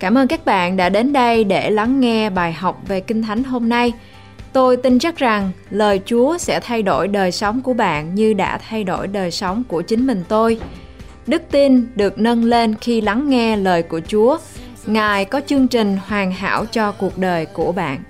[0.00, 3.44] Cảm ơn các bạn đã đến đây để lắng nghe bài học về Kinh Thánh
[3.44, 3.92] hôm nay.
[4.52, 8.58] Tôi tin chắc rằng lời Chúa sẽ thay đổi đời sống của bạn như đã
[8.58, 10.60] thay đổi đời sống của chính mình tôi.
[11.26, 14.38] Đức tin được nâng lên khi lắng nghe lời của Chúa.
[14.86, 18.02] Ngài có chương trình hoàn hảo cho cuộc đời của bạn.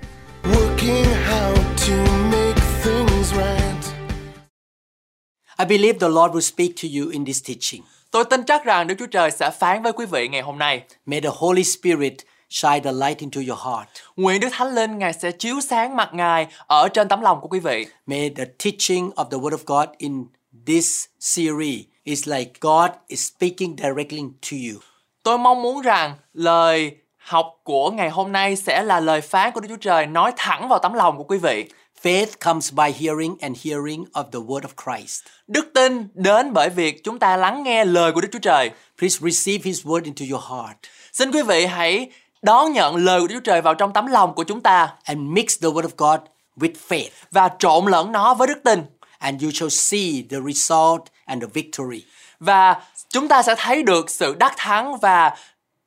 [5.59, 7.81] I believe the Lord will speak to you in this teaching.
[8.11, 10.83] Tôi tin chắc rằng Đức Chúa Trời sẽ phán với quý vị ngày hôm nay.
[11.05, 12.13] May the Holy Spirit
[12.49, 13.87] shine the light into your heart.
[14.15, 17.47] Nguyện Đức Thánh Linh Ngài sẽ chiếu sáng mặt Ngài ở trên tấm lòng của
[17.47, 17.85] quý vị.
[18.05, 20.25] May the teaching of the Word of God in
[20.65, 24.79] this series is like God is speaking directly to you.
[25.23, 29.59] Tôi mong muốn rằng lời học của ngày hôm nay sẽ là lời phán của
[29.59, 31.69] Đức Chúa Trời nói thẳng vào tấm lòng của quý vị.
[32.03, 35.23] Faith comes by hearing and hearing of the word of Christ.
[35.47, 38.71] Đức tin đến bởi việc chúng ta lắng nghe lời của Đức Chúa Trời.
[38.99, 40.77] Please receive his word into your heart.
[41.13, 42.11] Xin quý vị hãy
[42.41, 45.19] đón nhận lời của Đức Chúa Trời vào trong tấm lòng của chúng ta and
[45.19, 46.19] mix the word of God
[46.57, 48.83] with faith và trộn lẫn nó với đức tin.
[49.17, 52.05] And you shall see the result and the victory.
[52.39, 55.35] Và chúng ta sẽ thấy được sự đắc thắng và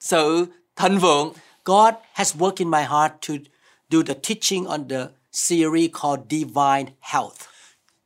[0.00, 1.32] sự thịnh vượng.
[1.64, 3.34] God has worked in my heart to
[3.90, 7.36] do the teaching on the series called Divine Health.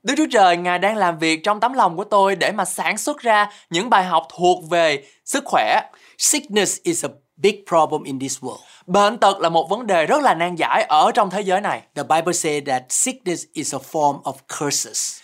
[0.02, 2.98] Đức Chúa Trời Ngài đang làm việc trong tấm lòng của tôi để mà sản
[2.98, 5.80] xuất ra những bài học thuộc về sức khỏe.
[6.18, 8.58] Sickness is a big problem in this world.
[8.86, 11.82] Bệnh tật là một vấn đề rất là nan giải ở trong thế giới này.
[11.94, 15.20] The Bible says that sickness is a form of curses.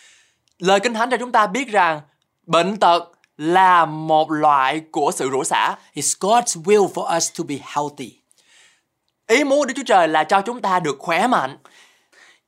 [0.59, 2.01] Lời Kinh Thánh cho chúng ta biết rằng
[2.47, 5.77] bệnh tật là một loại của sự rủa xả.
[5.95, 8.13] It's God's will for us to be healthy.
[9.27, 11.57] Ý muốn của Đức Chúa Trời là cho chúng ta được khỏe mạnh.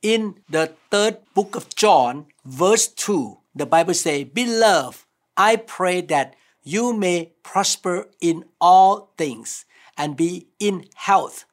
[0.01, 6.35] In the third book of John, verse 2, the Bible says, Beloved, I pray that
[6.63, 9.65] you may prosper in all things
[9.97, 11.45] and be in health,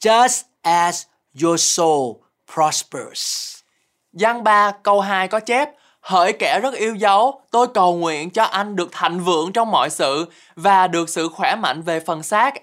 [0.00, 3.62] just as your soul prospers.
[4.12, 5.70] Giăng 3 câu 2 có chép,
[6.00, 9.90] Hỡi kẻ rất yêu dấu, tôi cầu nguyện cho anh được thành vượng trong mọi
[9.90, 10.26] sự
[10.56, 12.54] và được sự khỏe mạnh về phần xác,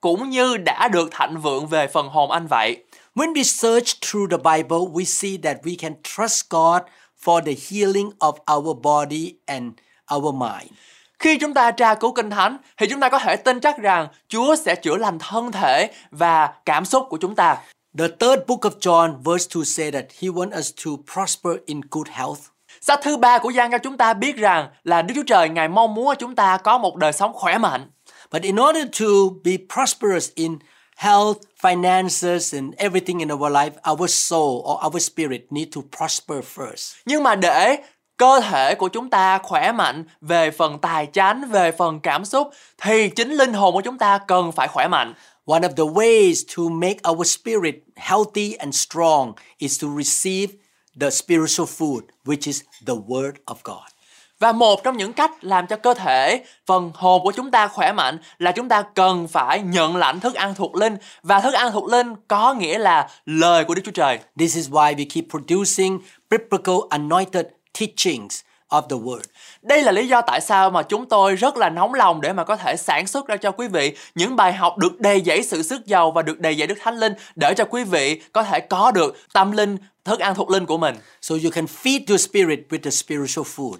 [0.00, 2.84] cũng như đã được thạnh vượng về phần hồn anh vậy.
[3.18, 6.82] When we search through the Bible, we see that we can trust God
[7.24, 9.72] for the healing of our body and
[10.14, 10.70] our mind.
[11.18, 14.08] Khi chúng ta tra cứu Kinh Thánh thì chúng ta có thể tin chắc rằng
[14.28, 17.56] Chúa sẽ chữa lành thân thể và cảm xúc của chúng ta.
[17.98, 21.80] The third book of John verse 2 say that he wants us to prosper in
[21.90, 22.40] good health.
[22.80, 25.68] Sách thứ ba của Giăng cho chúng ta biết rằng là Đức Chúa Trời Ngài
[25.68, 27.90] mong muốn chúng ta có một đời sống khỏe mạnh.
[28.32, 29.06] But in order to
[29.44, 30.58] be prosperous in
[30.98, 36.40] health, finances and everything in our life, our soul or our spirit need to prosper
[36.42, 36.94] first.
[37.06, 37.78] Nhưng mà để
[38.16, 42.50] cơ thể của chúng ta khỏe mạnh về phần tài chánh, về phần cảm xúc
[42.82, 45.14] thì chính linh hồn của chúng ta cần phải khỏe mạnh.
[45.44, 50.52] One of the ways to make our spirit healthy and strong is to receive
[51.00, 53.97] the spiritual food which is the word of God.
[54.40, 57.92] Và một trong những cách làm cho cơ thể, phần hồn của chúng ta khỏe
[57.92, 61.72] mạnh là chúng ta cần phải nhận lãnh thức ăn thuộc linh và thức ăn
[61.72, 64.18] thuộc linh có nghĩa là lời của Đức Chúa Trời.
[64.38, 65.98] This is why we keep producing
[66.30, 67.46] biblical anointed
[67.80, 69.20] teachings of the word.
[69.62, 72.44] Đây là lý do tại sao mà chúng tôi rất là nóng lòng để mà
[72.44, 75.62] có thể sản xuất ra cho quý vị những bài học được đầy dẫy sự
[75.62, 78.60] sức giàu và được đầy dẫy Đức Thánh Linh để cho quý vị có thể
[78.60, 80.94] có được tâm linh, thức ăn thuộc linh của mình.
[81.22, 83.76] So you can feed your spirit with the spiritual food.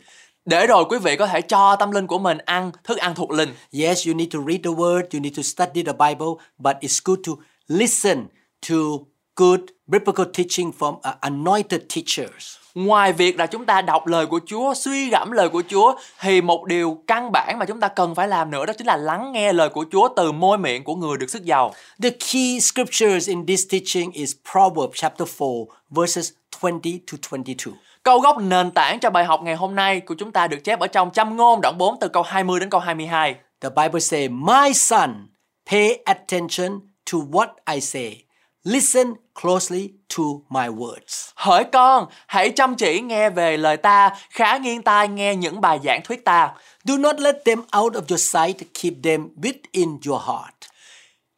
[0.48, 3.30] Để rồi quý vị có thể cho tâm linh của mình ăn thức ăn thuộc
[3.30, 3.48] linh.
[3.72, 6.26] Yes, you need to read the word, you need to study the Bible,
[6.58, 7.32] but it's good to
[7.68, 8.26] listen
[8.68, 8.76] to
[9.36, 12.56] good biblical teaching from uh, anointed teachers.
[12.74, 16.40] Ngoài việc là chúng ta đọc lời của Chúa, suy gẫm lời của Chúa thì
[16.40, 19.32] một điều căn bản mà chúng ta cần phải làm nữa đó chính là lắng
[19.32, 21.74] nghe lời của Chúa từ môi miệng của người được sức giàu.
[22.02, 26.30] The key scriptures in this teaching is Proverbs chapter 4 verses
[26.62, 27.74] 20 to 22.
[28.02, 30.80] Câu gốc nền tảng cho bài học ngày hôm nay của chúng ta được chép
[30.80, 33.34] ở trong Châm ngôn đoạn 4 từ câu 20 đến câu 22.
[33.60, 35.28] The Bible say, "My son,
[35.70, 36.80] pay attention
[37.12, 38.22] to what I say.
[38.64, 44.56] Listen closely to my words." Hỡi con, hãy chăm chỉ nghe về lời ta, khá
[44.56, 46.52] nghiêng tai nghe những bài giảng thuyết ta.
[46.84, 50.54] Do not let them out of your sight, keep them within your heart.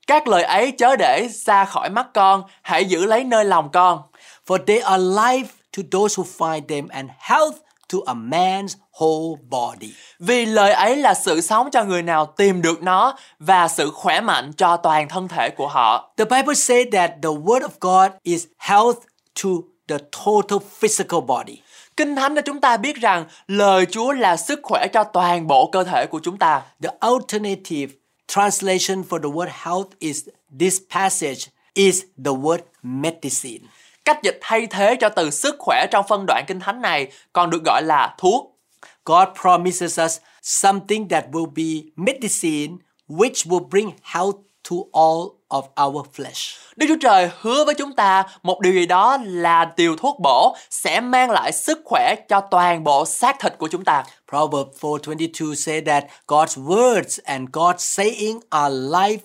[0.06, 4.02] Các lời ấy chớ để xa khỏi mắt con, hãy giữ lấy nơi lòng con.
[4.50, 9.37] For they are life to those who find them and health to a man's whole
[9.50, 9.93] body.
[10.19, 14.20] Vì lời ấy là sự sống cho người nào tìm được nó và sự khỏe
[14.20, 16.12] mạnh cho toàn thân thể của họ.
[16.17, 18.99] The Bible says that the word of God is health
[19.43, 19.49] to
[19.88, 21.62] the total physical body.
[21.97, 25.69] Kinh Thánh cho chúng ta biết rằng lời Chúa là sức khỏe cho toàn bộ
[25.73, 26.62] cơ thể của chúng ta.
[26.82, 27.93] The alternative
[28.29, 30.29] translation for the word health is
[30.61, 33.67] this passage is the word medicine.
[34.05, 37.50] Cách dịch thay thế cho từ sức khỏe trong phân đoạn kinh thánh này còn
[37.50, 38.56] được gọi là thuốc.
[39.05, 42.76] God promises us something that will be medicine,
[43.08, 44.37] which will bring health
[44.70, 46.58] to all of our flesh.
[46.76, 50.56] Đức Chúa Trời hứa với chúng ta một điều gì đó là điều thuốc bổ
[50.70, 54.05] sẽ mang lại sức khỏe cho toàn bộ xác thịt của chúng ta.
[54.29, 59.19] Proverbs 4:22 say that God's words and God's saying are life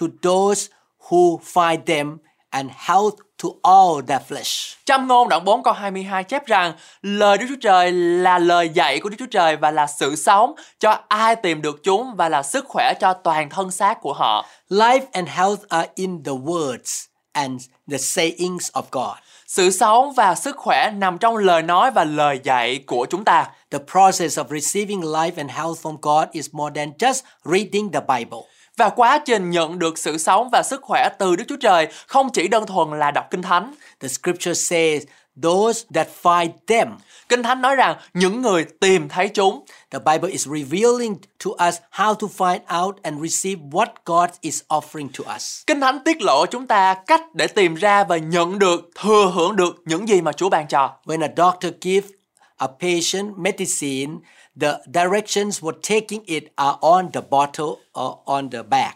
[0.00, 0.68] to those
[1.08, 2.18] who find them
[2.50, 4.76] and health to all their flesh.
[4.86, 6.72] Trong ngôn đoạn 4 câu 22 chép rằng
[7.02, 10.54] lời Đức Chúa Trời là lời dạy của Đức Chúa Trời và là sự sống
[10.78, 14.46] cho ai tìm được chúng và là sức khỏe cho toàn thân xác của họ.
[14.68, 19.16] Life and health are in the words and the sayings of God.
[19.46, 23.46] Sự sống và sức khỏe nằm trong lời nói và lời dạy của chúng ta.
[23.70, 28.00] The process of receiving life and health from God is more than just reading the
[28.00, 28.51] Bible.
[28.76, 32.28] Và quá trình nhận được sự sống và sức khỏe từ Đức Chúa Trời không
[32.32, 33.74] chỉ đơn thuần là đọc Kinh Thánh.
[34.00, 35.02] The scripture says,
[35.42, 36.88] those that find them.
[37.28, 39.64] Kinh Thánh nói rằng những người tìm thấy chúng.
[39.90, 44.62] The Bible is revealing to us how to find out and receive what God is
[44.68, 45.62] offering to us.
[45.66, 49.56] Kinh Thánh tiết lộ chúng ta cách để tìm ra và nhận được, thừa hưởng
[49.56, 50.90] được những gì mà Chúa ban cho.
[51.04, 52.10] When a doctor gives
[52.56, 54.12] a patient medicine,
[54.60, 58.92] the directions for taking it are on the bottle or on the bag.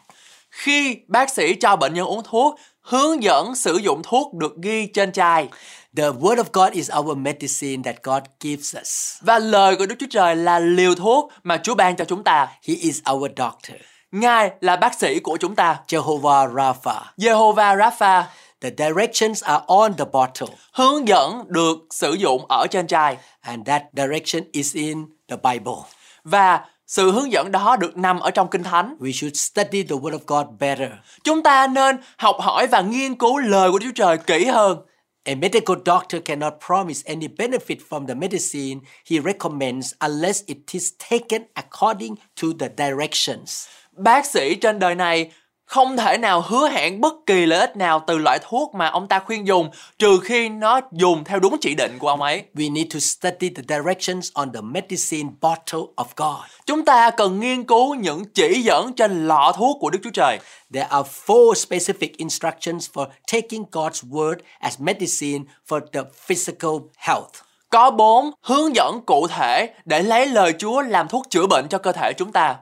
[0.51, 4.87] Khi bác sĩ cho bệnh nhân uống thuốc, hướng dẫn sử dụng thuốc được ghi
[4.87, 5.49] trên chai.
[5.97, 9.19] The word of God is our medicine that God gives us.
[9.21, 12.49] Và lời của Đức Chúa Trời là liều thuốc mà Chúa ban cho chúng ta.
[12.69, 13.77] He is our doctor.
[14.13, 15.81] Ngài là bác sĩ của chúng ta.
[15.89, 17.01] Jehovah Rapha.
[17.17, 18.25] Jehovah Rapha.
[18.61, 20.57] The directions are on the bottle.
[20.73, 23.17] Hướng dẫn được sử dụng ở trên chai.
[23.41, 25.83] And that direction is in the Bible.
[26.25, 28.97] Và sự hướng dẫn đó được nằm ở trong Kinh Thánh.
[29.01, 30.91] We should study the word of God better.
[31.25, 34.79] Chúng ta nên học hỏi và nghiên cứu lời của Đức Chúa Trời kỹ hơn.
[35.25, 38.81] A medical doctor cannot promise any benefit from the medicine
[39.11, 43.67] he recommends unless it is taken according to the directions.
[43.93, 45.31] Bác sĩ trên đời này
[45.67, 49.09] không thể nào hứa hẹn bất kỳ lợi ích nào từ loại thuốc mà ông
[49.09, 52.43] ta khuyên dùng trừ khi nó dùng theo đúng chỉ định của ông ấy.
[52.55, 56.45] We need to study the directions on the medicine bottle of God.
[56.67, 60.39] Chúng ta cần nghiên cứu những chỉ dẫn trên lọ thuốc của Đức Chúa Trời.
[60.73, 67.31] There are four specific instructions for taking God's word as medicine for the physical health.
[67.71, 71.79] Có bốn hướng dẫn cụ thể để lấy lời Chúa làm thuốc chữa bệnh cho
[71.79, 72.57] cơ thể chúng ta.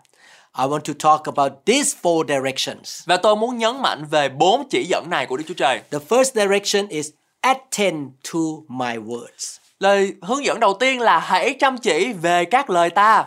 [0.58, 3.02] I want to talk about these four directions.
[3.06, 5.80] Và tôi muốn nhấn mạnh về bốn chỉ dẫn này của Đức Chúa Trời.
[5.90, 7.10] The first direction is
[7.40, 9.58] attend to my words.
[9.80, 13.24] Lời hướng dẫn đầu tiên là hãy chăm chỉ về các lời ta.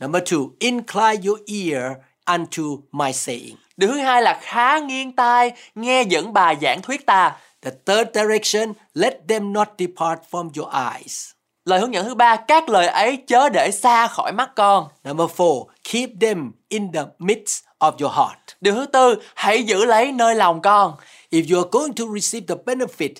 [0.00, 1.92] Number two, incline your ear
[2.26, 2.62] unto
[2.92, 3.56] my saying.
[3.76, 7.36] Điều thứ hai là khá nghiêng tai nghe dẫn bài giảng thuyết ta.
[7.62, 11.30] The third direction, let them not depart from your eyes.
[11.64, 14.88] Lời hướng dẫn thứ ba, các lời ấy chớ để xa khỏi mắt con.
[15.04, 18.38] Number four, keep them in the midst of your heart.
[18.60, 20.94] Điều thứ tư, hãy giữ lấy nơi lòng con.
[21.30, 23.12] If you are going to receive the benefit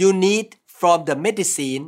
[0.00, 0.46] you need
[0.80, 1.84] from the medicine,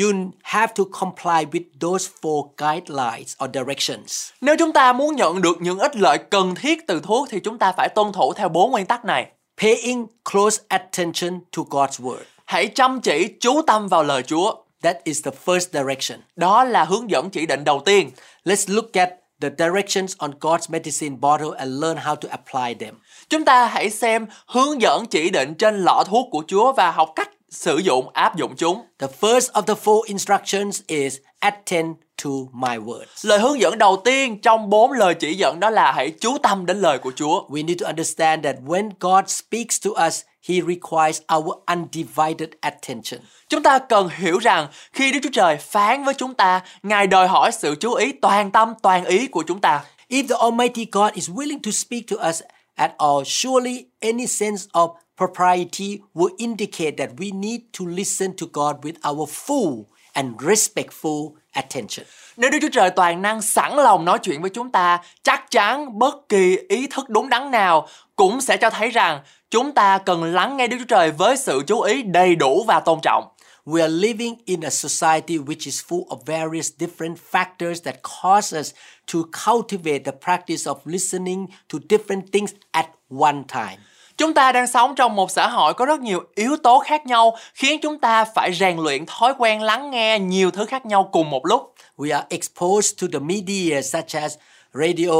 [0.00, 0.08] you
[0.42, 4.30] have to comply with those four guidelines or directions.
[4.40, 7.58] Nếu chúng ta muốn nhận được những ích lợi cần thiết từ thuốc thì chúng
[7.58, 9.26] ta phải tuân thủ theo bốn nguyên tắc này.
[9.62, 12.22] Paying close attention to God's word.
[12.44, 14.54] Hãy chăm chỉ chú tâm vào lời Chúa.
[14.82, 16.18] That is the first direction.
[16.36, 18.10] Đó là hướng dẫn chỉ định đầu tiên.
[18.44, 19.10] Let's look at
[19.40, 22.94] the directions on God's medicine bottle and learn how to apply them.
[23.28, 27.12] Chúng ta hãy xem hướng dẫn chỉ định trên lọ thuốc của Chúa và học
[27.16, 28.82] cách sử dụng áp dụng chúng.
[28.98, 33.06] The first of the four instructions is attend to my words.
[33.22, 36.66] Lời hướng dẫn đầu tiên trong bốn lời chỉ dẫn đó là hãy chú tâm
[36.66, 37.48] đến lời của Chúa.
[37.48, 43.20] We need to understand that when God speaks to us, He requires our undivided attention.
[43.48, 47.28] Chúng ta cần hiểu rằng khi Đức Chúa Trời phán với chúng ta, Ngài đòi
[47.28, 49.84] hỏi sự chú ý toàn tâm, toàn ý của chúng ta.
[50.08, 52.42] If the Almighty God is willing to speak to us
[52.74, 58.46] at all, surely any sense of propriety will indicate that we need to listen to
[58.52, 62.06] God with our full and respectful attention.
[62.36, 65.98] Nếu Đức Chúa Trời toàn năng sẵn lòng nói chuyện với chúng ta, chắc chắn
[65.98, 67.88] bất kỳ ý thức đúng đắn nào
[68.22, 71.62] cũng sẽ cho thấy rằng chúng ta cần lắng nghe Đức Chúa Trời với sự
[71.66, 73.28] chú ý đầy đủ và tôn trọng.
[73.66, 78.58] We are living in a society which is full of various different factors that cause
[78.60, 78.72] us
[79.12, 82.86] to cultivate the practice of listening to different things at
[83.20, 83.76] one time.
[84.16, 87.36] Chúng ta đang sống trong một xã hội có rất nhiều yếu tố khác nhau
[87.54, 91.30] khiến chúng ta phải rèn luyện thói quen lắng nghe nhiều thứ khác nhau cùng
[91.30, 91.74] một lúc.
[91.98, 94.34] We are exposed to the media such as
[94.74, 95.12] radio,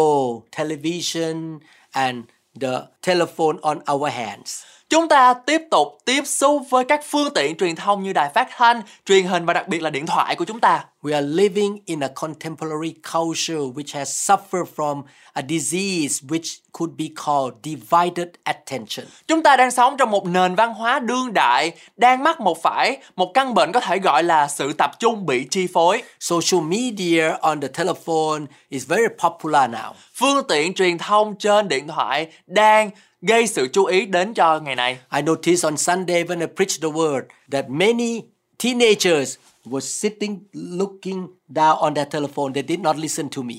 [0.56, 1.58] television,
[1.90, 4.64] and the telephone on our hands.
[4.92, 8.48] Chúng ta tiếp tục tiếp xúc với các phương tiện truyền thông như đài phát
[8.56, 10.84] thanh, truyền hình và đặc biệt là điện thoại của chúng ta.
[11.02, 16.92] We are living in a contemporary culture which has suffered from a disease which could
[16.98, 19.06] be called divided attention.
[19.28, 22.98] Chúng ta đang sống trong một nền văn hóa đương đại, đang mắc một phải
[23.16, 26.02] một căn bệnh có thể gọi là sự tập trung bị chi phối.
[26.20, 29.92] Social media on the telephone is very popular now.
[30.14, 32.90] Phương tiện truyền thông trên điện thoại đang
[33.22, 34.98] gây sự chú ý đến cho ngày này.
[35.16, 38.22] I noticed on Sunday when I preached the word that many
[38.64, 42.52] teenagers were sitting looking down on their telephone.
[42.54, 43.54] They did not listen to me.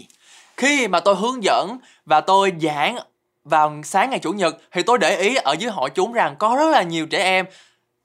[0.57, 2.95] Khi mà tôi hướng dẫn và tôi giảng
[3.43, 6.55] vào sáng ngày chủ nhật thì tôi để ý ở dưới hội chúng rằng có
[6.55, 7.45] rất là nhiều trẻ em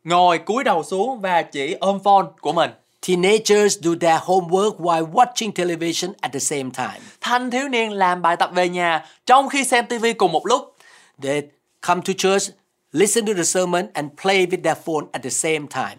[0.05, 2.71] ngồi cúi đầu xuống và chỉ ôm phone của mình.
[3.09, 7.01] Teenagers do their homework while watching television at the same time.
[7.21, 10.75] Thanh thiếu niên làm bài tập về nhà trong khi xem TV cùng một lúc.
[11.23, 11.43] They
[11.87, 12.51] come to church,
[12.93, 15.97] listen to the sermon, and play with their phone at the same time.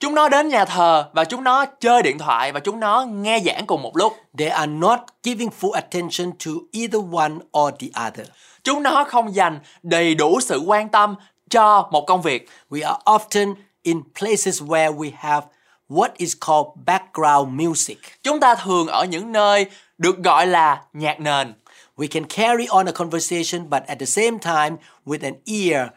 [0.00, 3.40] Chúng nó đến nhà thờ và chúng nó chơi điện thoại và chúng nó nghe
[3.40, 4.16] giảng cùng một lúc.
[4.38, 8.26] They are not giving full attention to either one or the other.
[8.64, 11.14] Chúng nó không dành đầy đủ sự quan tâm
[11.50, 12.48] cho một công việc.
[12.70, 15.46] We are often in places where we have
[15.88, 17.98] what is called background music.
[18.22, 19.66] Chúng ta thường ở những nơi
[19.98, 21.54] được gọi là nhạc nền.
[22.00, 25.90] We can carry on a conversation, but at the same time, with an ear,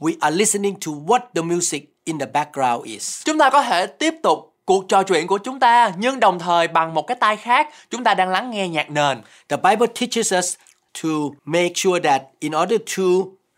[0.00, 3.22] we are listening to what the music in the background is.
[3.24, 6.68] Chúng ta có thể tiếp tục cuộc trò chuyện của chúng ta nhưng đồng thời
[6.68, 9.22] bằng một cái tai khác chúng ta đang lắng nghe nhạc nền.
[9.48, 10.54] The Bible teaches us
[11.02, 11.08] to
[11.44, 13.02] make sure that in order to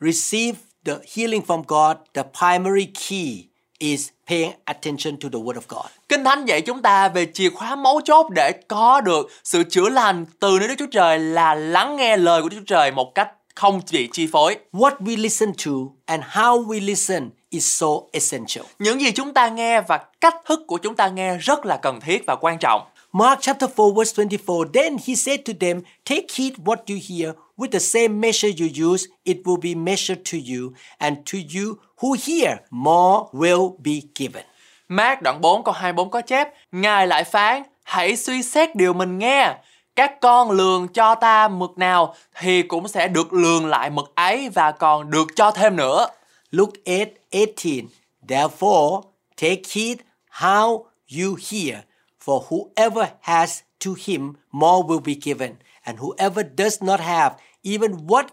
[0.01, 3.49] receive the healing from God, the primary key
[3.79, 5.87] is paying attention to the Word of God.
[6.09, 9.89] Kinh Thánh dạy chúng ta về chìa khóa mấu chốt để có được sự chữa
[9.89, 13.15] lành từ nơi Đức Chúa Trời là lắng nghe lời của Đức Chúa Trời một
[13.15, 14.57] cách không bị chi phối.
[14.73, 15.73] What we listen to
[16.07, 18.65] and how we listen is so essential.
[18.79, 22.01] Những gì chúng ta nghe và cách thức của chúng ta nghe rất là cần
[22.01, 22.83] thiết và quan trọng.
[23.13, 27.35] Mark chapter 4 verse 24 Then he said to them, Take heed what you hear,
[27.57, 31.75] with the same measure you use, it will be measured to you, and to you
[32.03, 34.45] who hear, more will be given.
[34.89, 39.19] Mark đoạn 4 câu 24 có chép Ngài lại phán Hãy suy xét điều mình
[39.19, 39.55] nghe
[39.97, 44.49] Các con lường cho ta mực nào Thì cũng sẽ được lường lại mực ấy
[44.49, 46.07] Và còn được cho thêm nữa
[46.51, 47.89] Luke 8 18
[48.29, 49.03] Therefore,
[49.37, 49.99] take heed
[50.41, 51.85] how you hear,
[52.19, 58.07] for whoever has to him more will be given, and whoever does not have, even
[58.07, 58.29] what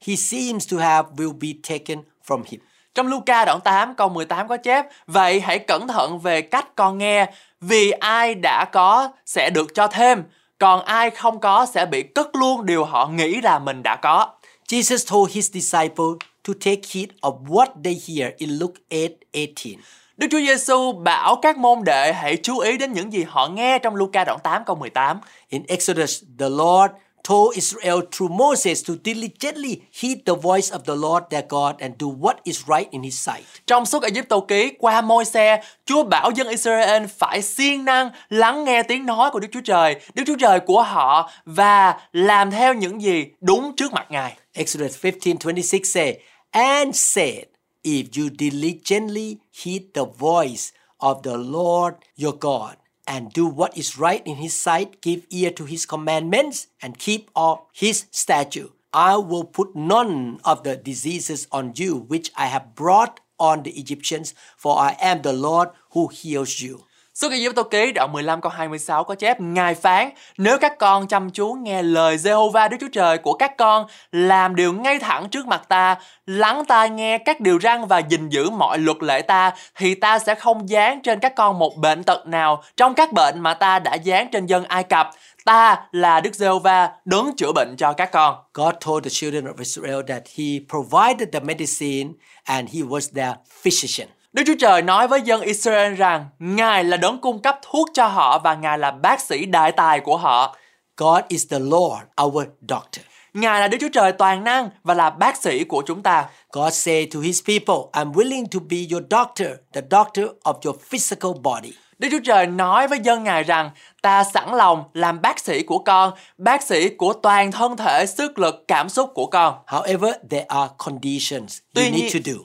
[0.00, 2.60] he seems to have will be taken from him.
[2.96, 6.98] Trong Luca đoạn 8 câu 18 có chép Vậy hãy cẩn thận về cách con
[6.98, 7.26] nghe
[7.60, 10.22] Vì ai đã có sẽ được cho thêm
[10.58, 14.28] Còn ai không có sẽ bị cất luôn điều họ nghĩ là mình đã có
[14.68, 16.16] Jesus told his disciples
[16.48, 19.82] to take heed of what they hear in Luke 8 18.
[20.16, 23.78] Đức Chúa Giêsu bảo các môn đệ hãy chú ý đến những gì họ nghe
[23.78, 25.20] trong Luca đoạn 8 câu 18.
[25.48, 26.92] In Exodus, the Lord
[27.28, 31.94] told Israel through Moses to diligently heed the voice of the Lord their God and
[31.98, 33.42] do what is right in his sight.
[33.66, 38.10] Trong suốt Ai Cập ký qua môi xe, Chúa bảo dân Israel phải siêng năng
[38.28, 42.50] lắng nghe tiếng nói của Đức Chúa Trời, Đức Chúa Trời của họ và làm
[42.50, 44.36] theo những gì đúng trước mặt Ngài.
[44.52, 46.18] Exodus 15:26 say,
[46.50, 47.44] and said,
[47.84, 53.98] if you diligently heed the voice of the Lord your God and do what is
[53.98, 59.16] right in his sight, give ear to his commandments and keep all his statute, I
[59.16, 64.34] will put none of the diseases on you which I have brought on the Egyptians,
[64.56, 66.85] for I am the Lord who heals you.
[67.20, 71.08] Suốt Ai tô ký đoạn 15 câu 26 có chép, Ngài phán, Nếu các con
[71.08, 75.28] chăm chú nghe lời Jehovah Đức Chúa Trời của các con, Làm điều ngay thẳng
[75.28, 75.96] trước mặt ta,
[76.26, 80.18] Lắng tai nghe các điều răn và gìn giữ mọi luật lệ ta, Thì ta
[80.18, 83.78] sẽ không dán trên các con một bệnh tật nào Trong các bệnh mà ta
[83.78, 85.10] đã dán trên dân Ai Cập,
[85.44, 88.36] Ta là Đức Giê-hô-va đấng chữa bệnh cho các con.
[88.54, 92.12] God told the children of Israel that he provided the medicine
[92.44, 94.08] and he was their physician.
[94.36, 98.06] Đức Chúa Trời nói với dân Israel rằng Ngài là đấng cung cấp thuốc cho
[98.06, 100.56] họ và Ngài là bác sĩ đại tài của họ.
[100.96, 103.04] God is the Lord, our doctor.
[103.34, 106.24] Ngài là Đức Chúa Trời toàn năng và là bác sĩ của chúng ta.
[106.52, 110.76] God said to his people, I'm willing to be your doctor, the doctor of your
[110.90, 111.72] physical body.
[111.98, 113.70] Đức Chúa Trời nói với dân Ngài rằng
[114.02, 118.38] ta sẵn lòng làm bác sĩ của con, bác sĩ của toàn thân thể, sức
[118.38, 119.54] lực, cảm xúc của con.
[119.66, 122.38] However, there are conditions you Tuy need nhiên- to do.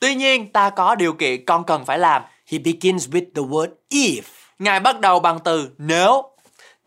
[0.00, 2.22] Tuy nhiên ta có điều kiện con cần phải làm.
[2.46, 4.22] He begins with the word if.
[4.58, 6.22] Ngài bắt đầu bằng từ nếu.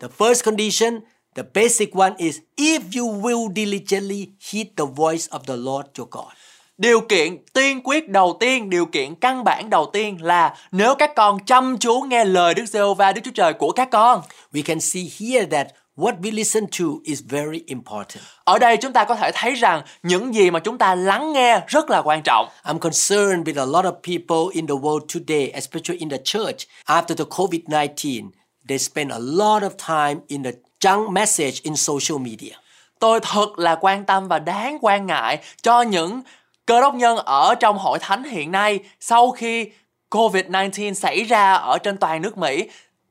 [0.00, 1.00] The first condition,
[1.34, 6.08] The basic one is if you will diligently heed the voice of the Lord your
[6.10, 6.32] God.
[6.78, 11.14] Điều kiện tiên quyết đầu tiên, điều kiện căn bản đầu tiên là nếu các
[11.16, 14.22] con chăm chú nghe lời Đức Giê-hô-va Đức Chúa Trời của các con.
[14.52, 15.66] We can see here that
[16.00, 18.24] what we listen to is very important.
[18.44, 21.60] Ở đây chúng ta có thể thấy rằng những gì mà chúng ta lắng nghe
[21.66, 22.48] rất là quan trọng.
[22.64, 26.66] I'm concerned with a lot of people in the world today, especially in the church.
[26.86, 28.30] After the COVID 19,
[28.68, 32.54] they spend a lot of time in the junk message in social media.
[32.98, 36.22] Tôi thật là quan tâm và đáng quan ngại cho những
[36.66, 39.70] cơ đốc nhân ở trong hội thánh hiện nay sau khi
[40.10, 42.68] COVID-19 xảy ra ở trên toàn nước Mỹ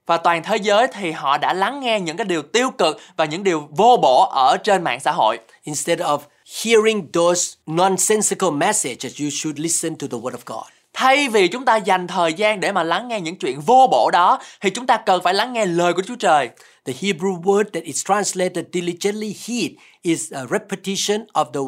[0.09, 3.25] và toàn thế giới thì họ đã lắng nghe những cái điều tiêu cực và
[3.25, 5.39] những điều vô bổ ở trên mạng xã hội.
[5.63, 6.19] Instead of
[6.63, 10.65] hearing those nonsensical messages, you should listen to the Word of God.
[10.93, 14.09] Thay vì chúng ta dành thời gian để mà lắng nghe những chuyện vô bổ
[14.11, 16.49] đó thì chúng ta cần phải lắng nghe lời của Chúa Trời.
[16.85, 21.59] The Hebrew word that is translated diligently heed is a repetition of the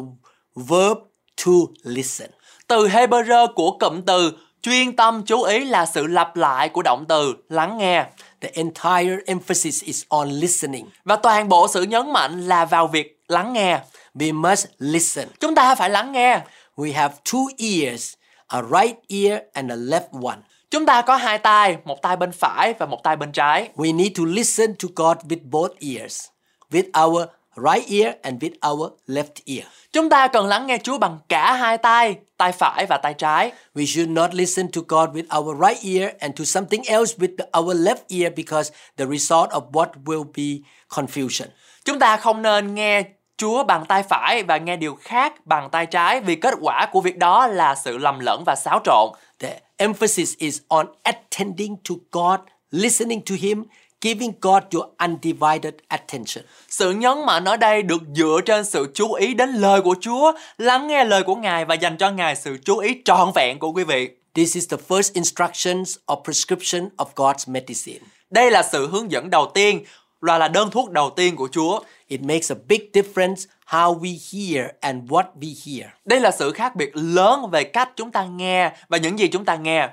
[0.54, 0.98] verb
[1.44, 2.30] to listen.
[2.66, 4.32] Từ Hebrew của cụm từ
[4.62, 8.06] chuyên tâm chú ý là sự lặp lại của động từ lắng nghe.
[8.42, 10.90] The entire emphasis is on listening.
[11.04, 13.80] Và toàn bộ sự nhấn mạnh là vào việc lắng nghe.
[14.14, 15.28] We must listen.
[15.40, 16.40] Chúng ta phải lắng nghe.
[16.76, 18.14] We have two ears,
[18.46, 20.38] a right ear and a left one.
[20.70, 23.68] Chúng ta có hai tai, một tai bên phải và một tai bên trái.
[23.76, 26.24] We need to listen to God with both ears,
[26.70, 27.24] with our
[27.56, 29.64] right ear and with our left ear.
[29.92, 33.52] Chúng ta cần lắng nghe Chúa bằng cả hai tai, tai phải và tai trái.
[33.74, 37.60] We should not listen to God with our right ear and to something else with
[37.60, 41.48] our left ear because the result of what will be confusion.
[41.84, 43.02] Chúng ta không nên nghe
[43.36, 47.00] Chúa bằng tay phải và nghe điều khác bằng tay trái vì kết quả của
[47.00, 49.12] việc đó là sự lầm lẫn và xáo trộn.
[49.38, 52.40] The emphasis is on attending to God,
[52.70, 53.64] listening to Him,
[54.02, 56.44] giving God your undivided attention.
[56.68, 60.32] Sự nhấn mạnh ở đây được dựa trên sự chú ý đến lời của Chúa,
[60.58, 63.72] lắng nghe lời của Ngài và dành cho Ngài sự chú ý trọn vẹn của
[63.72, 64.08] quý vị.
[64.34, 68.00] This is the first instructions or prescription of God's medicine.
[68.30, 69.84] Đây là sự hướng dẫn đầu tiên,
[70.22, 71.80] và là đơn thuốc đầu tiên của Chúa.
[72.08, 75.90] It makes a big difference how we hear and what we hear.
[76.04, 79.44] Đây là sự khác biệt lớn về cách chúng ta nghe và những gì chúng
[79.44, 79.88] ta nghe.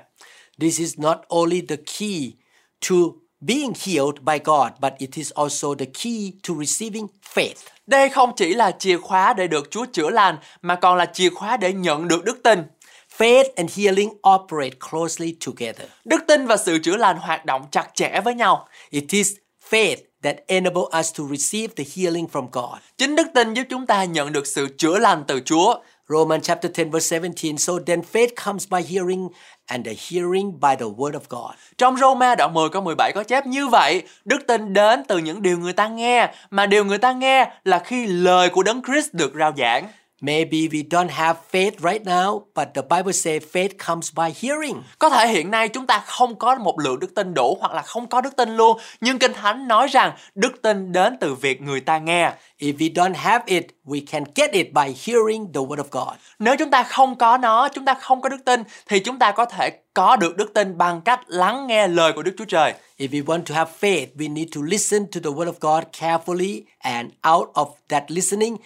[0.60, 2.32] This is not only the key
[2.90, 2.96] to
[3.40, 7.54] being healed by God, but it is also the key to receiving faith.
[7.86, 11.30] Đây không chỉ là chìa khóa để được Chúa chữa lành mà còn là chìa
[11.30, 12.62] khóa để nhận được đức tin.
[13.18, 15.88] Faith and healing operate closely together.
[16.04, 18.68] Đức tin và sự chữa lành hoạt động chặt chẽ với nhau.
[18.90, 19.32] It is
[19.70, 22.78] faith that enable us to receive the healing from God.
[22.98, 25.74] Chính đức tin giúp chúng ta nhận được sự chữa lành từ Chúa.
[26.10, 29.28] Romans chapter 10 verse 17 so then faith comes by hearing
[29.66, 31.54] and the hearing by the word of God.
[31.78, 35.42] Trong Roma đoạn 10 câu 17 có chép như vậy, đức tin đến từ những
[35.42, 39.14] điều người ta nghe, mà điều người ta nghe là khi lời của Đấng Christ
[39.14, 39.88] được rao giảng.
[40.20, 44.82] Maybe we don't have faith right now, but the Bible says faith comes by hearing.
[44.98, 47.82] Có thể hiện nay chúng ta không có một lượng đức tin đủ hoặc là
[47.82, 51.62] không có đức tin luôn, nhưng Kinh Thánh nói rằng đức tin đến từ việc
[51.62, 52.32] người ta nghe.
[52.58, 56.16] If we don't have it, we can get it by hearing the word of God.
[56.38, 59.32] Nếu chúng ta không có nó, chúng ta không có đức tin thì chúng ta
[59.32, 62.74] có thể có được đức tin bằng cách lắng nghe lời của Đức Chúa Trời.
[62.98, 65.84] If we want to have faith, we need to listen to the word of God
[66.00, 68.56] carefully, and out of that listening,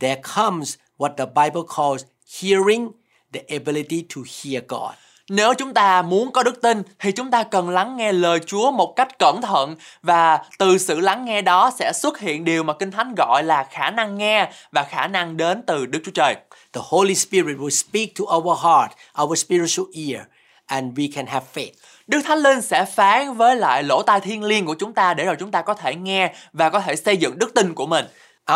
[0.00, 2.04] there comes what the Bible calls
[2.42, 2.88] hearing,
[3.32, 4.94] the ability to hear God.
[5.30, 8.70] Nếu chúng ta muốn có đức tin thì chúng ta cần lắng nghe lời Chúa
[8.70, 12.72] một cách cẩn thận và từ sự lắng nghe đó sẽ xuất hiện điều mà
[12.72, 16.36] Kinh Thánh gọi là khả năng nghe và khả năng đến từ Đức Chúa Trời.
[16.72, 20.26] The Holy Spirit will speak to our heart, our spiritual ear,
[20.66, 21.72] and we can have faith.
[22.06, 25.24] Đức Thánh Linh sẽ phán với lại lỗ tai thiên liêng của chúng ta để
[25.24, 28.06] rồi chúng ta có thể nghe và có thể xây dựng đức tin của mình.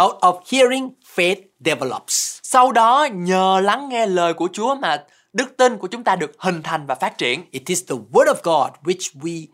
[0.03, 2.39] Out of hearing, faith develops.
[2.43, 6.33] Sau đó nhờ lắng nghe lời của Chúa mà đức tin của chúng ta được
[6.39, 7.45] hình thành và phát triển.
[7.51, 9.47] It is the Word of God which we,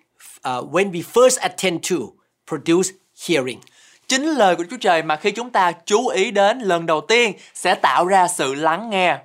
[0.58, 1.96] uh, when we first attend to,
[2.48, 2.90] produce
[3.28, 3.60] hearing.
[4.08, 7.32] Chính lời của Chúa Trời mà khi chúng ta chú ý đến lần đầu tiên
[7.54, 9.18] sẽ tạo ra sự lắng nghe.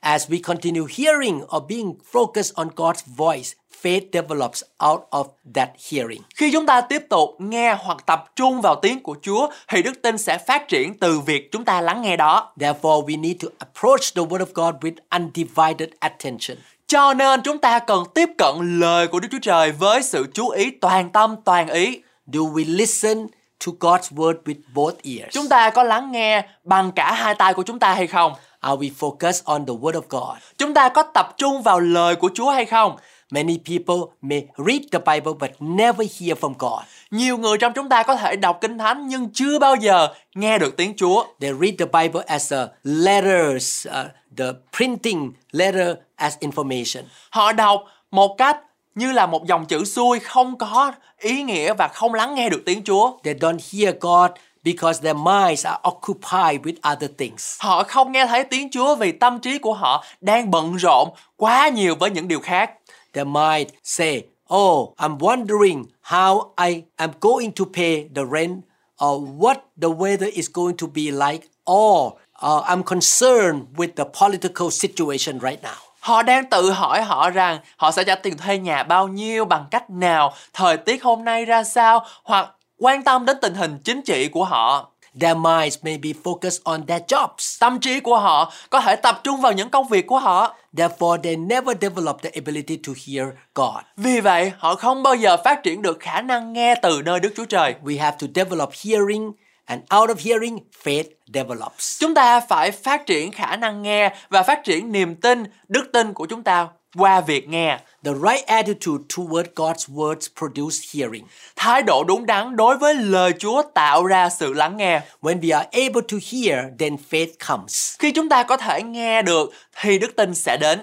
[0.00, 3.50] As we continue hearing or being focused on God's voice,
[3.86, 6.22] faith develops out of that hearing.
[6.36, 10.02] Khi chúng ta tiếp tục nghe hoặc tập trung vào tiếng của Chúa thì đức
[10.02, 12.52] tin sẽ phát triển từ việc chúng ta lắng nghe đó.
[12.56, 16.58] Therefore, we need to approach the Word of God with undivided attention.
[16.86, 20.48] Cho nên chúng ta cần tiếp cận lời của Đức Chúa Trời với sự chú
[20.48, 22.02] ý toàn tâm toàn ý.
[22.26, 23.26] Do we listen
[23.66, 25.34] to God's Word with both ears?
[25.34, 28.32] Chúng ta có lắng nghe bằng cả hai tai của chúng ta hay không?
[28.60, 30.38] Are we focused on the Word of God?
[30.58, 32.96] Chúng ta có tập trung vào lời của Chúa hay không?
[33.30, 36.82] Many people may read the Bible but never hear from God.
[37.10, 40.58] Nhiều người trong chúng ta có thể đọc Kinh Thánh nhưng chưa bao giờ nghe
[40.58, 41.24] được tiếng Chúa.
[41.40, 43.94] They read the Bible as a letters, uh,
[44.36, 44.44] the
[44.76, 47.02] printing letter as information.
[47.30, 48.58] Họ đọc một cách
[48.94, 52.62] như là một dòng chữ xuôi không có ý nghĩa và không lắng nghe được
[52.66, 53.18] tiếng Chúa.
[53.24, 54.30] They don't hear God
[54.64, 57.56] because their minds are occupied with other things.
[57.60, 61.68] Họ không nghe thấy tiếng Chúa vì tâm trí của họ đang bận rộn quá
[61.68, 62.70] nhiều với những điều khác.
[63.16, 64.22] Their mind say,
[64.54, 68.56] "Oh, I'm wondering how I am going to pay the rent,
[68.98, 74.04] or what the weather is going to be like, or uh, I'm concerned with the
[74.04, 78.58] political situation right now." Họ đang tự hỏi họ rằng họ sẽ trả tiền thuê
[78.58, 82.48] nhà bao nhiêu bằng cách nào, thời tiết hôm nay ra sao hoặc
[82.78, 84.90] quan tâm đến tình hình chính trị của họ.
[85.20, 87.60] Their minds may be focused on their jobs.
[87.60, 90.54] Tâm trí của họ có thể tập trung vào những công việc của họ.
[90.76, 93.82] Therefore, they never develop the ability to hear God.
[93.96, 97.32] Vì vậy, họ không bao giờ phát triển được khả năng nghe từ nơi Đức
[97.36, 97.74] Chúa Trời.
[97.84, 99.32] We have to develop hearing,
[99.64, 102.00] and out of hearing, faith develops.
[102.00, 106.12] Chúng ta phải phát triển khả năng nghe và phát triển niềm tin, đức tin
[106.12, 107.78] của chúng ta qua việc nghe.
[108.04, 111.24] The right attitude toward God's words produce hearing.
[111.56, 115.00] Thái độ đúng đắn đối với lời Chúa tạo ra sự lắng nghe.
[115.20, 117.94] When we are able to hear, then faith comes.
[117.98, 120.80] Khi chúng ta có thể nghe được thì đức tin sẽ đến.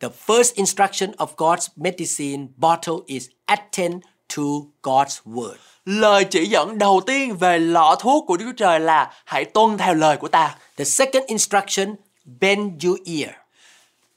[0.00, 3.94] The first instruction of God's medicine bottle is attend
[4.36, 4.42] to
[4.82, 5.56] God's word.
[5.84, 9.78] Lời chỉ dẫn đầu tiên về lọ thuốc của Đức Chúa Trời là hãy tuân
[9.78, 10.56] theo lời của ta.
[10.76, 11.94] The second instruction,
[12.40, 13.41] bend your ear.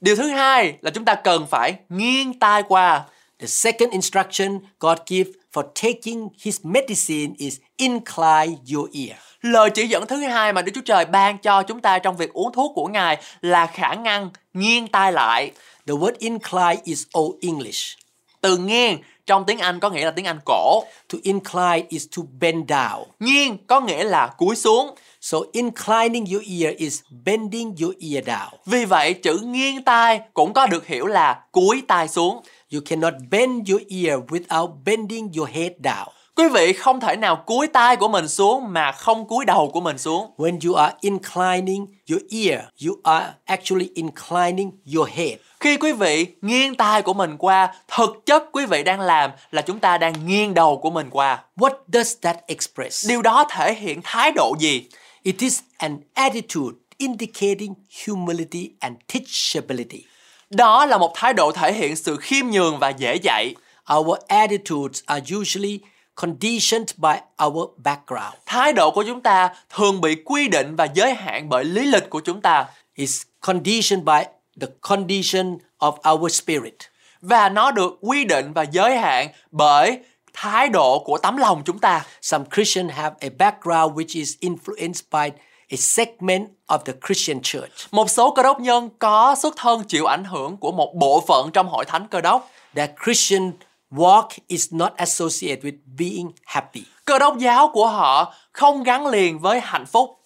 [0.00, 3.04] Điều thứ hai là chúng ta cần phải nghiêng tai qua.
[3.38, 9.18] The second instruction God gives for taking his medicine is incline your ear.
[9.42, 12.32] Lời chỉ dẫn thứ hai mà Đức Chúa Trời ban cho chúng ta trong việc
[12.32, 15.50] uống thuốc của Ngài là khả năng nghiêng tai lại.
[15.86, 17.98] The word incline is Old English.
[18.40, 20.82] Từ nghiêng trong tiếng Anh có nghĩa là tiếng Anh cổ.
[21.12, 23.04] To incline is to bend down.
[23.20, 24.94] Nghiêng có nghĩa là cúi xuống.
[25.26, 28.48] So inclining your ear is bending your ear down.
[28.66, 32.42] Vì vậy chữ nghiêng tai cũng có được hiểu là cúi tai xuống.
[32.72, 36.06] You cannot bend your ear without bending your head down.
[36.36, 39.80] Quý vị không thể nào cúi tai của mình xuống mà không cúi đầu của
[39.80, 40.30] mình xuống.
[40.36, 45.32] When you are inclining your ear, you are actually inclining your head.
[45.60, 49.62] Khi quý vị nghiêng tai của mình qua, thực chất quý vị đang làm là
[49.62, 51.44] chúng ta đang nghiêng đầu của mình qua.
[51.56, 53.08] What does that express?
[53.08, 54.88] Điều đó thể hiện thái độ gì?
[55.26, 57.74] It is an attitude indicating
[58.06, 60.02] humility and teachability.
[60.50, 63.54] Đó là một thái độ thể hiện sự khiêm nhường và dễ dạy.
[63.94, 65.78] Our attitudes are usually
[66.14, 67.12] conditioned by
[67.46, 68.34] our background.
[68.46, 72.10] Thái độ của chúng ta thường bị quy định và giới hạn bởi lý lịch
[72.10, 74.22] của chúng ta It's conditioned by
[74.60, 76.74] the condition of our spirit.
[77.20, 79.98] và nó được quy định và giới hạn bởi
[80.36, 82.04] thái độ của tấm lòng chúng ta.
[82.22, 85.30] Some Christians have a background which is influenced by
[85.70, 87.70] a segment of the Christian church.
[87.90, 91.50] Một số cơ đốc nhân có xuất thân chịu ảnh hưởng của một bộ phận
[91.52, 92.50] trong hội thánh cơ đốc.
[92.74, 93.52] Their Christian
[93.90, 96.82] walk is not associated with being happy.
[97.04, 100.18] Cơ đốc giáo của họ không gắn liền với hạnh phúc.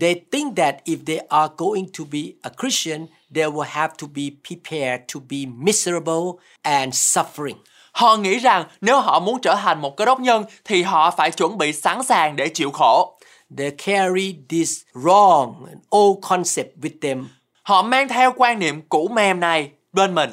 [0.00, 4.06] They think that if they are going to be a Christian, they will have to
[4.14, 7.56] be prepared to be miserable and suffering.
[7.92, 11.30] Họ nghĩ rằng nếu họ muốn trở thành một cơ đốc nhân thì họ phải
[11.30, 13.18] chuẩn bị sẵn sàng để chịu khổ.
[13.58, 17.28] They carry this wrong and old concept with them.
[17.62, 20.30] Họ mang theo quan niệm cũ mềm này bên mình.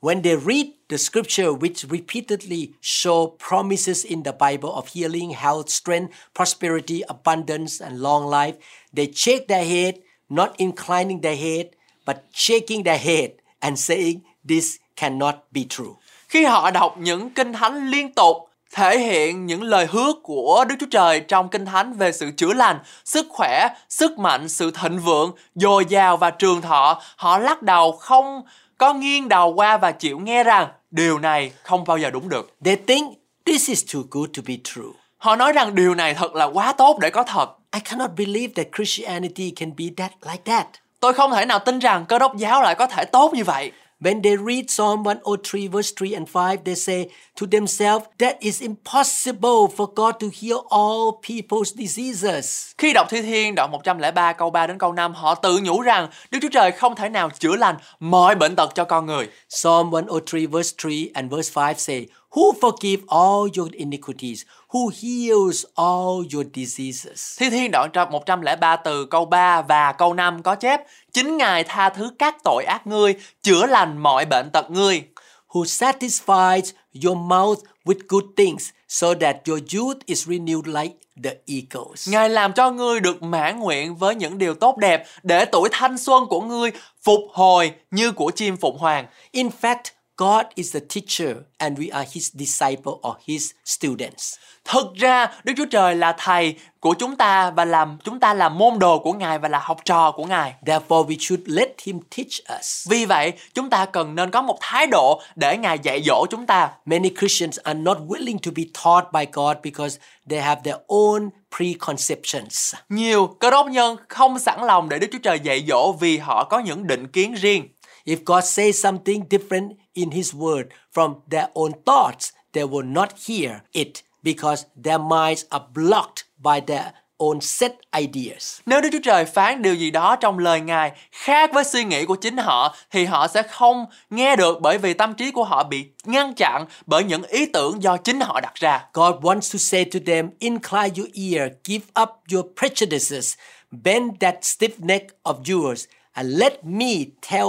[0.00, 5.68] When they read the scripture which repeatedly show promises in the Bible of healing, health,
[5.68, 8.54] strength, prosperity, abundance, and long life,
[8.96, 9.94] they shake their head,
[10.28, 11.70] not inclining their head,
[12.06, 15.96] but shaking their head and saying, This cannot be true.
[16.28, 18.36] Khi họ đọc những kinh thánh liên tục
[18.72, 22.52] thể hiện những lời hứa của Đức Chúa Trời trong kinh thánh về sự chữa
[22.52, 27.62] lành, sức khỏe, sức mạnh, sự thịnh vượng, dồi dào và trường thọ, họ lắc
[27.62, 28.42] đầu không
[28.78, 32.56] có nghiêng đầu qua và chịu nghe rằng điều này không bao giờ đúng được.
[32.64, 34.92] They think this is too good to be true.
[35.18, 37.50] Họ nói rằng điều này thật là quá tốt để có thật.
[37.74, 40.66] I cannot believe that Christianity can be that like that.
[41.00, 43.72] Tôi không thể nào tin rằng cơ đốc giáo lại có thể tốt như vậy.
[44.00, 48.60] When they read Psalm 103, verse 3 and 5, they say to themselves, That is
[48.60, 52.74] impossible for God to heal all people's diseases.
[52.78, 56.08] Khi đọc Thi Thiên đoạn 103 câu 3 đến câu 5, họ tự nhủ rằng
[56.30, 59.28] Đức Chúa Trời không thể nào chữa lành mọi bệnh tật cho con người.
[59.48, 65.64] Psalm 103, verse 3 and verse 5 say, Who forgive all your iniquities, who heals
[65.74, 67.40] all your diseases.
[67.40, 70.80] Thi Thiên đoạn 103 từ câu 3 và câu 5 có chép
[71.12, 75.04] Chính Ngài tha thứ các tội ác ngươi, chữa lành mọi bệnh tật ngươi.
[75.48, 76.72] who satisfies
[77.04, 82.08] your mouth with good things so that your youth is renewed like the eagles.
[82.08, 85.98] Ngài làm cho ngươi được mãn nguyện với những điều tốt đẹp để tuổi thanh
[85.98, 86.70] xuân của ngươi
[87.02, 89.06] phục hồi như của chim phụng hoàng.
[89.30, 89.82] In fact,
[90.18, 94.34] God is the teacher and we are his disciple or his students.
[94.64, 98.48] Thực ra Đức Chúa Trời là thầy của chúng ta và làm chúng ta là
[98.48, 100.54] môn đồ của Ngài và là học trò của Ngài.
[100.66, 102.88] Therefore, we should let him teach us.
[102.90, 106.46] Vì vậy, chúng ta cần nên có một thái độ để Ngài dạy dỗ chúng
[106.46, 106.70] ta.
[106.84, 109.98] Many Christians are not willing to be taught by God because
[110.30, 112.74] they have their own preconceptions.
[112.88, 116.44] Nhiều cơ đốc nhân không sẵn lòng để Đức Chúa Trời dạy dỗ vì họ
[116.44, 117.68] có những định kiến riêng.
[118.04, 123.08] If God says something different in his word from their own thoughts, they will not
[123.28, 128.60] hear it because their minds are blocked by their own set ideas.
[128.66, 132.04] Nếu Đức Chúa Trời phán điều gì đó trong lời Ngài khác với suy nghĩ
[132.04, 135.64] của chính họ thì họ sẽ không nghe được bởi vì tâm trí của họ
[135.64, 138.84] bị ngăn chặn bởi những ý tưởng do chính họ đặt ra.
[138.92, 143.34] God wants to say to them, incline your ear, give up your prejudices,
[143.70, 146.94] bend that stiff neck of yours, and let me
[147.30, 147.48] tell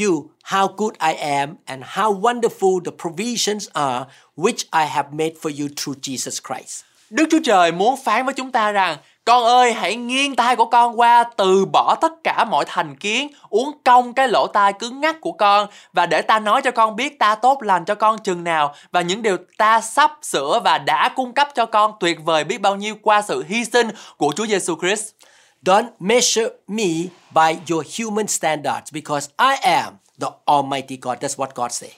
[0.00, 4.04] you, how good I am, and how wonderful the provisions are,
[4.36, 6.84] which I have made for you through Jesus Christ.
[7.10, 10.64] Đức Chúa Trời muốn phán với chúng ta rằng, con ơi, hãy nghiêng tai của
[10.64, 15.00] con qua, từ bỏ tất cả mọi thành kiến, uống cong cái lỗ tai cứng
[15.00, 18.18] ngắc của con, và để ta nói cho con biết ta tốt lành cho con
[18.18, 22.18] chừng nào, và những điều ta sắp sửa và đã cung cấp cho con tuyệt
[22.24, 25.04] vời biết bao nhiêu qua sự hy sinh của Chúa Giêsu Christ.
[25.62, 31.18] Don't measure me by your human standards because I am the Almighty God.
[31.20, 31.90] That's what God say.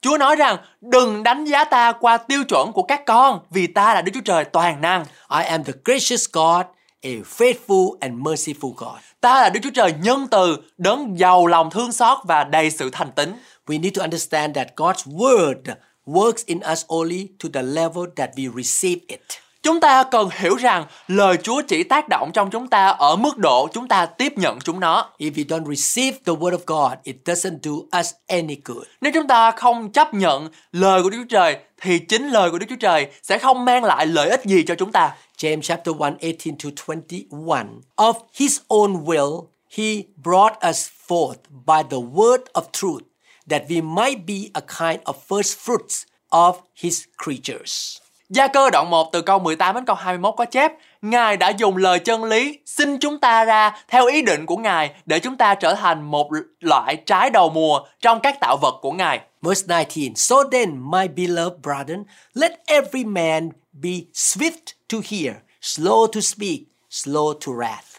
[0.00, 3.94] Chúa nói rằng đừng đánh giá ta qua tiêu chuẩn của các con vì ta
[3.94, 5.04] là Đức Chúa Trời toàn năng.
[5.30, 6.66] I am the gracious God,
[7.02, 8.98] a faithful and merciful God.
[9.20, 12.90] Ta là Đức Chúa Trời nhân từ, đấng giàu lòng thương xót và đầy sự
[12.90, 13.32] thành tín.
[13.66, 15.74] We need to understand that God's word
[16.06, 19.43] works in us only to the level that we receive it.
[19.64, 23.38] Chúng ta cần hiểu rằng lời Chúa chỉ tác động trong chúng ta ở mức
[23.38, 25.10] độ chúng ta tiếp nhận chúng nó.
[25.18, 28.84] If we don't receive the word of God, it doesn't do us any good.
[29.00, 32.58] Nếu chúng ta không chấp nhận lời của Đức Chúa Trời thì chính lời của
[32.58, 35.14] Đức Chúa Trời sẽ không mang lại lợi ích gì cho chúng ta.
[35.38, 37.58] James chapter 1, 18 to 21.
[37.96, 39.44] Of his own will,
[39.76, 43.02] he brought us forth by the word of truth,
[43.50, 48.03] that we might be a kind of first fruits of his creatures.
[48.28, 51.76] Gia cơ đoạn 1 từ câu 18 đến câu 21 có chép Ngài đã dùng
[51.76, 55.54] lời chân lý xin chúng ta ra theo ý định của Ngài để chúng ta
[55.54, 56.28] trở thành một
[56.60, 59.20] loại trái đầu mùa trong các tạo vật của Ngài.
[59.42, 66.06] Verse 19 So then, my beloved brethren, let every man be swift to hear, slow
[66.06, 66.60] to speak,
[66.90, 67.98] slow to wrath.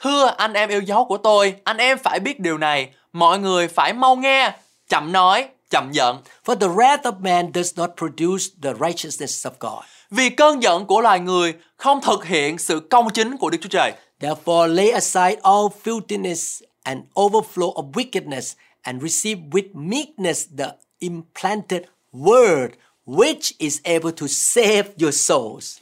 [0.00, 3.68] Thưa anh em yêu dấu của tôi, anh em phải biết điều này, mọi người
[3.68, 4.52] phải mau nghe,
[4.88, 6.18] chậm nói, chậm giận.
[6.44, 9.84] For the wrath of man does not produce the righteousness of God.
[10.10, 13.68] Vì cơn giận của loài người không thực hiện sự công chính của Đức Chúa
[13.68, 13.92] Trời.
[14.20, 21.82] Therefore, lay aside all filthiness and overflow of wickedness, and receive with meekness the implanted
[22.12, 22.68] word,
[23.06, 25.78] which is able to save your souls.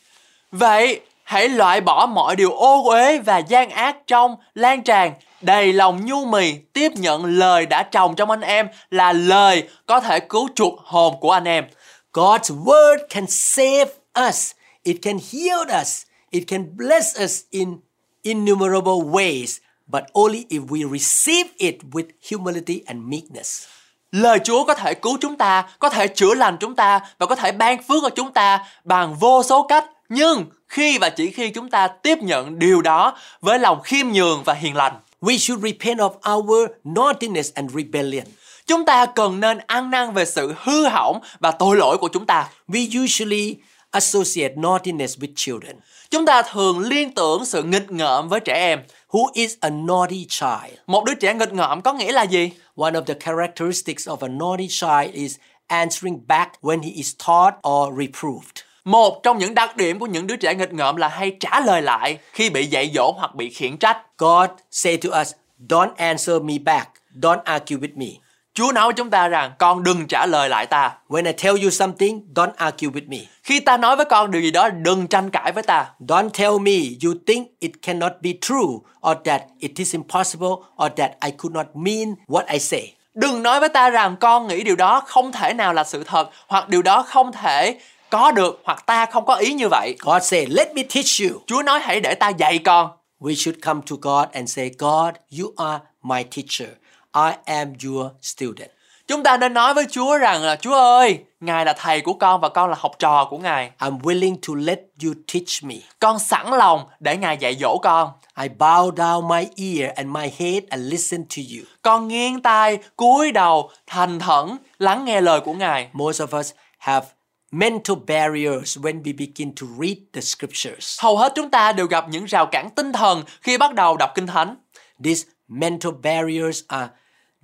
[0.53, 5.73] Vậy, hãy loại bỏ mọi điều ô uế và gian ác trong lan tràn, đầy
[5.73, 10.21] lòng nhu mì, tiếp nhận lời đã trồng trong anh em là lời có thể
[10.21, 11.65] cứu chuộc hồn của anh em.
[12.13, 13.85] God's word can save
[14.29, 14.53] us.
[14.83, 16.03] It can heal us.
[16.31, 17.77] It can bless us in
[18.23, 23.67] innumerable ways, but only if we receive it with humility and meekness.
[24.13, 27.35] Lời Chúa có thể cứu chúng ta, có thể chữa lành chúng ta và có
[27.35, 29.85] thể ban phước cho chúng ta bằng vô số cách.
[30.09, 34.43] Nhưng khi và chỉ khi chúng ta tiếp nhận điều đó với lòng khiêm nhường
[34.45, 38.25] và hiền lành, We should repent of our naughtiness and rebellion.
[38.67, 42.27] chúng ta cần nên ăn năn về sự hư hỏng và tội lỗi của chúng
[42.27, 42.49] ta.
[42.69, 43.57] We usually
[43.91, 45.77] associate naughtiness with children.
[46.11, 48.83] Chúng ta thường liên tưởng sự nghịch ngợm với trẻ em.
[49.11, 50.75] Who is a naughty child?
[50.87, 52.51] Một đứa trẻ nghịch ngợm có nghĩa là gì?
[52.77, 57.55] One of the characteristics of a naughty child is answering back when he is taught
[57.69, 58.68] or reproved.
[58.89, 61.83] Một trong những đặc điểm của những đứa trẻ nghịch ngợm là hay trả lời
[61.83, 63.99] lại khi bị dạy dỗ hoặc bị khiển trách.
[64.19, 65.33] God say to us,
[65.69, 66.89] don't answer me back.
[67.15, 68.07] Don't argue with me.
[68.55, 70.93] Chúa nói với chúng ta rằng con đừng trả lời lại ta.
[71.09, 73.19] When I tell you something, don't argue with me.
[73.43, 75.87] Khi ta nói với con điều gì đó đừng tranh cãi với ta.
[76.01, 78.75] Don't tell me you think it cannot be true
[79.11, 82.93] or that it is impossible or that I could not mean what I say.
[83.15, 86.31] Đừng nói với ta rằng con nghĩ điều đó không thể nào là sự thật
[86.47, 87.79] hoặc điều đó không thể
[88.11, 89.97] có được hoặc ta không có ý như vậy.
[90.01, 91.41] God say, let me teach you.
[91.47, 92.91] Chúa nói hãy để ta dạy con.
[93.21, 96.69] We should come to God and say, God, you are my teacher.
[97.15, 98.71] I am your student.
[99.09, 102.41] Chúng ta nên nói với Chúa rằng là Chúa ơi, Ngài là thầy của con
[102.41, 103.71] và con là học trò của Ngài.
[103.79, 105.75] I'm willing to let you teach me.
[106.01, 108.11] Con sẵn lòng để Ngài dạy dỗ con.
[108.43, 111.65] I bow down my ear and my head and listen to you.
[111.83, 115.89] Con nghiêng tai, cúi đầu, thành thẩn lắng nghe lời của Ngài.
[115.93, 117.07] Most of us have
[117.51, 121.01] mental barriers when we begin to read the scriptures.
[121.01, 124.11] Hầu hết chúng ta đều gặp những rào cản tinh thần khi bắt đầu đọc
[124.15, 124.57] Kinh Thánh.
[125.05, 126.89] These mental barriers are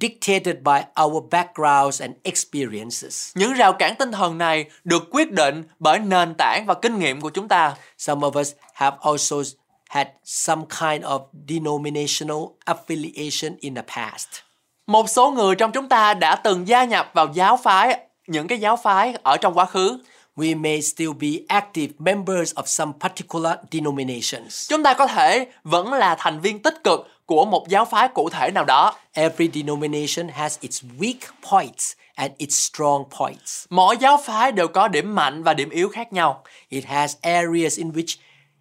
[0.01, 3.33] dictated by our backgrounds and experiences.
[3.35, 7.21] Những rào cản tinh thần này được quyết định bởi nền tảng và kinh nghiệm
[7.21, 7.75] của chúng ta.
[7.99, 9.37] Some of us have also
[9.88, 14.29] had some kind of denominational affiliation in the past.
[14.87, 18.61] Một số người trong chúng ta đã từng gia nhập vào giáo phái, những cái
[18.61, 19.99] giáo phái ở trong quá khứ.
[20.37, 24.71] We may still be active members of some particular denominations.
[24.71, 28.29] Chúng ta có thể vẫn là thành viên tích cực của một giáo phái cụ
[28.31, 28.95] thể nào đó.
[29.13, 31.19] Every denomination has its weak
[31.51, 33.65] points and its strong points.
[33.71, 36.45] Mỗi giáo phái đều có điểm mạnh và điểm yếu khác nhau.
[36.69, 38.17] It has areas in which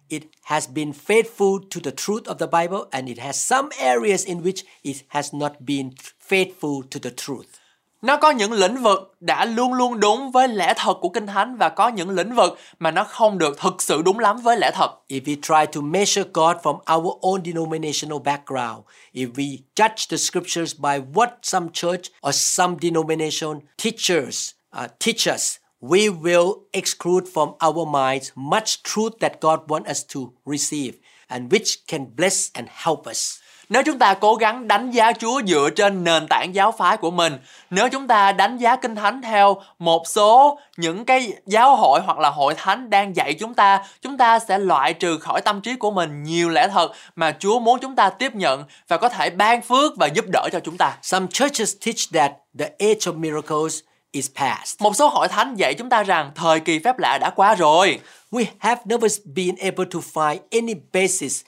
[0.08, 4.26] it has been faithful to the truth of the Bible, and it has some areas
[4.26, 5.90] in which it has not been
[6.28, 7.63] faithful to the truth.
[8.04, 11.56] Nó có những lĩnh vực đã luôn luôn đúng với lẽ thật của Kinh Thánh
[11.56, 14.70] và có những lĩnh vực mà nó không được thực sự đúng lắm với lẽ
[14.74, 14.90] thật.
[15.08, 20.16] If we try to measure God from our own denominational background, if we judge the
[20.16, 27.26] scriptures by what some church or some denomination teachers uh, teach us, we will exclude
[27.34, 30.92] from our minds much truth that God wants us to receive
[31.30, 33.40] and which can bless and help us.
[33.74, 37.10] Nếu chúng ta cố gắng đánh giá Chúa dựa trên nền tảng giáo phái của
[37.10, 37.38] mình,
[37.70, 42.18] nếu chúng ta đánh giá Kinh Thánh theo một số những cái giáo hội hoặc
[42.18, 45.74] là hội thánh đang dạy chúng ta, chúng ta sẽ loại trừ khỏi tâm trí
[45.76, 49.30] của mình nhiều lẽ thật mà Chúa muốn chúng ta tiếp nhận và có thể
[49.30, 50.96] ban phước và giúp đỡ cho chúng ta.
[51.02, 53.78] Some churches teach that the age of miracles
[54.12, 54.82] is past.
[54.82, 58.00] Một số hội thánh dạy chúng ta rằng thời kỳ phép lạ đã qua rồi.
[58.32, 61.42] We have never been able to find any basis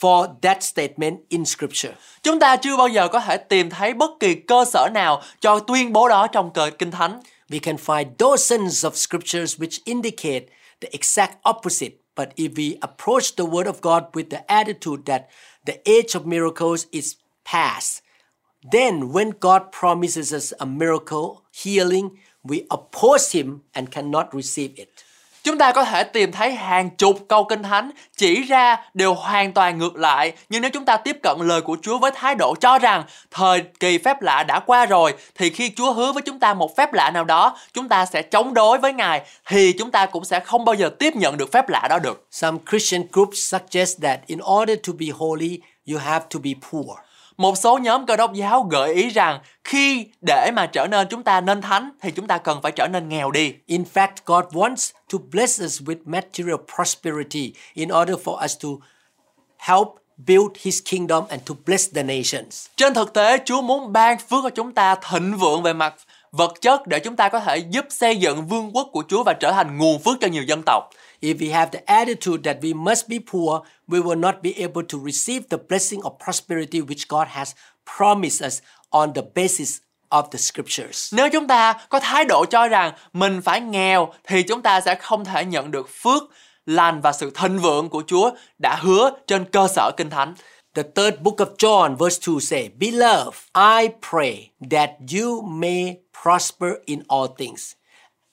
[0.00, 1.94] for that statement in scripture.
[2.22, 5.58] Chúng ta chưa bao giờ có thể tìm thấy bất kỳ cơ sở nào cho
[5.58, 7.20] tuyên bố đó trong Kinh Thánh.
[7.48, 10.46] We can find dozens of scriptures which indicate
[10.80, 11.90] the exact opposite.
[12.16, 15.22] But if we approach the Word of God with the attitude that
[15.66, 18.02] the age of miracles is past,
[18.72, 22.10] then when God promises us a miracle healing,
[22.42, 25.03] we oppose Him and cannot receive it.
[25.44, 29.52] Chúng ta có thể tìm thấy hàng chục câu kinh thánh chỉ ra đều hoàn
[29.52, 30.32] toàn ngược lại.
[30.48, 33.62] Nhưng nếu chúng ta tiếp cận lời của Chúa với thái độ cho rằng thời
[33.80, 36.92] kỳ phép lạ đã qua rồi, thì khi Chúa hứa với chúng ta một phép
[36.92, 40.40] lạ nào đó, chúng ta sẽ chống đối với Ngài, thì chúng ta cũng sẽ
[40.40, 42.26] không bao giờ tiếp nhận được phép lạ đó được.
[42.30, 45.60] Some Christian groups suggest that in order to be holy,
[45.92, 46.86] you have to be poor.
[47.36, 51.22] Một số nhóm cơ đốc giáo gợi ý rằng khi để mà trở nên chúng
[51.22, 53.54] ta nên thánh thì chúng ta cần phải trở nên nghèo đi.
[53.66, 58.68] In fact, God wants to bless us with material prosperity in order for us to
[59.58, 59.88] help
[60.26, 62.66] build his kingdom and to bless the nations.
[62.76, 65.94] Trên thực tế, Chúa muốn ban phước cho chúng ta thịnh vượng về mặt
[66.32, 69.32] vật chất để chúng ta có thể giúp xây dựng vương quốc của Chúa và
[69.32, 70.90] trở thành nguồn phước cho nhiều dân tộc.
[71.24, 74.82] If we have the attitude that we must be poor, we will not be able
[74.82, 77.54] to receive the blessing of prosperity which God has
[77.98, 78.60] promised us
[78.90, 81.14] on the basis of the scriptures.
[81.14, 84.94] Nếu chúng ta có thái độ cho rằng mình phải nghèo thì chúng ta sẽ
[84.94, 86.22] không thể nhận được phước
[86.66, 90.34] lành và sự thịnh vượng của Chúa đã hứa trên cơ sở Kinh Thánh.
[90.74, 96.70] The third book of John, verse 2 say, Beloved, I pray that you may prosper
[96.86, 97.72] in all things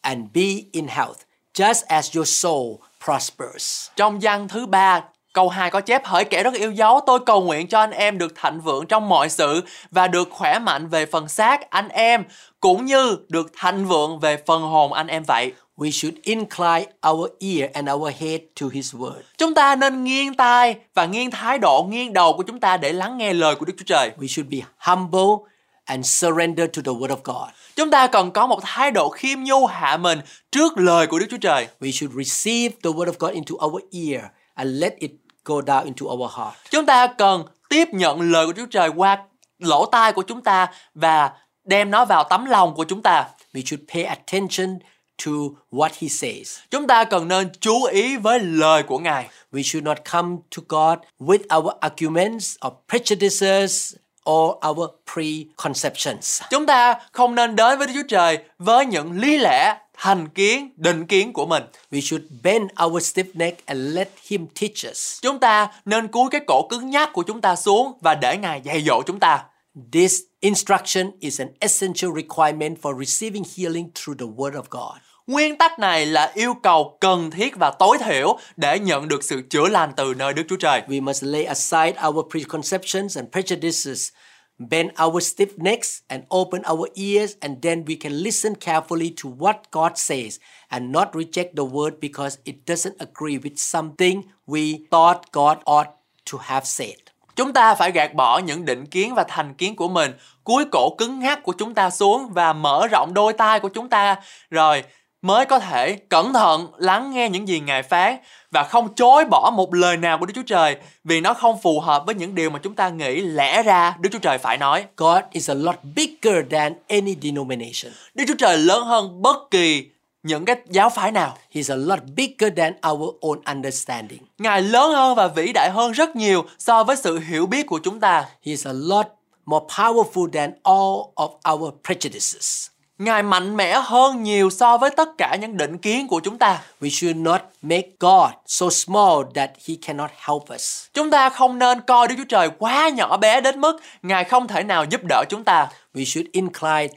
[0.02, 3.90] and be in health, just as your soul prospers.
[3.96, 5.02] Trong văn thứ ba
[5.34, 8.18] Câu 2 có chép hỡi kẻ rất yêu dấu tôi cầu nguyện cho anh em
[8.18, 12.24] được thạnh vượng trong mọi sự và được khỏe mạnh về phần xác anh em
[12.60, 15.54] cũng như được thạnh vượng về phần hồn anh em vậy.
[15.78, 19.22] We should incline our ear and our head to his word.
[19.38, 22.94] Chúng ta nên nghiêng tai và nghiêng thái độ, nghiêng đầu của chúng ta để
[22.94, 24.12] lắng nghe lời của Đức Chúa Trời.
[24.20, 25.51] We should be humble
[25.92, 27.50] and surrender to the word of God.
[27.76, 30.20] Chúng ta cần có một thái độ khiêm nhu hạ mình
[30.52, 31.68] trước lời của Đức Chúa Trời.
[31.80, 35.12] We should receive the word of God into our ear and let it
[35.46, 36.56] go down into our heart.
[36.70, 39.18] Chúng ta cần tiếp nhận lời của Chúa Trời qua
[39.60, 41.32] lỗ tai của chúng ta và
[41.64, 43.28] đem nó vào tấm lòng của chúng ta.
[43.54, 44.80] We should pay attention
[45.26, 45.32] to
[45.72, 46.60] what he says.
[46.72, 49.30] Chúng ta cần nên chú ý với lời của Ngài.
[49.52, 53.96] We should not come to God with our arguments or prejudices
[54.30, 56.42] or our preconceptions.
[56.50, 60.70] Chúng ta không nên đến với Đức Chúa Trời với những lý lẽ, thành kiến,
[60.76, 61.64] định kiến của mình.
[61.92, 65.20] We should bend our stiff neck and let him teach us.
[65.22, 68.62] Chúng ta nên cúi cái cổ cứng nhắc của chúng ta xuống và để Ngài
[68.62, 69.44] dạy dỗ chúng ta.
[69.92, 75.11] This instruction is an essential requirement for receiving healing through the Word of God.
[75.32, 79.42] Nguyên tắc này là yêu cầu cần thiết và tối thiểu để nhận được sự
[79.50, 80.82] chữa lành từ nơi Đức Chúa Trời.
[80.88, 84.10] We must lay aside our preconceptions and prejudices,
[84.58, 89.30] bend our stiff necks, and open our ears, and then we can listen carefully to
[89.40, 94.78] what God says and not reject the word because it doesn't agree with something we
[94.92, 95.90] thought God ought
[96.32, 96.98] to have said.
[97.36, 100.12] Chúng ta phải gạt bỏ những định kiến và thành kiến của mình,
[100.44, 103.90] cúi cổ cứng ngắc của chúng ta xuống và mở rộng đôi tai của chúng
[103.90, 104.16] ta,
[104.50, 104.84] rồi
[105.22, 108.18] mới có thể cẩn thận lắng nghe những gì Ngài phán
[108.52, 111.80] và không chối bỏ một lời nào của Đức Chúa Trời vì nó không phù
[111.80, 114.86] hợp với những điều mà chúng ta nghĩ lẽ ra Đức Chúa Trời phải nói.
[114.98, 117.94] God is a lot bigger than any denomination.
[118.14, 119.86] Đức Chúa Trời lớn hơn bất kỳ
[120.24, 121.38] những cái giáo phái nào.
[121.54, 124.20] He's a lot bigger than our own understanding.
[124.38, 127.80] Ngài lớn hơn và vĩ đại hơn rất nhiều so với sự hiểu biết của
[127.84, 128.26] chúng ta.
[128.44, 129.08] He's a lot
[129.46, 132.71] more powerful than all of our prejudices.
[133.02, 136.62] Ngài mạnh mẽ hơn nhiều so với tất cả những định kiến của chúng ta.
[136.82, 140.86] We should not make God so small that he cannot help us.
[140.94, 144.48] Chúng ta không nên coi Đức Chúa Trời quá nhỏ bé đến mức Ngài không
[144.48, 145.68] thể nào giúp đỡ chúng ta.
[145.94, 146.88] We should incline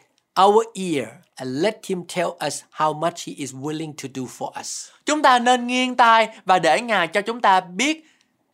[0.42, 4.60] our ear and let him tell us how much he is willing to do for
[4.60, 4.88] us.
[5.06, 8.04] Chúng ta nên nghiêng tai và để Ngài cho chúng ta biết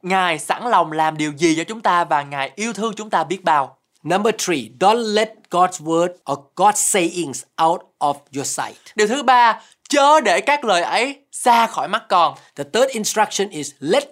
[0.02, 3.24] Ngài sẵn lòng làm điều gì cho chúng ta và Ngài yêu thương chúng ta
[3.24, 3.79] biết bao.
[4.02, 8.76] Number three, don't let God's word or God's sayings out of your sight.
[8.96, 12.34] Điều thứ ba, chớ để các lời ấy xa khỏi mắt con.
[12.56, 14.04] The third instruction is let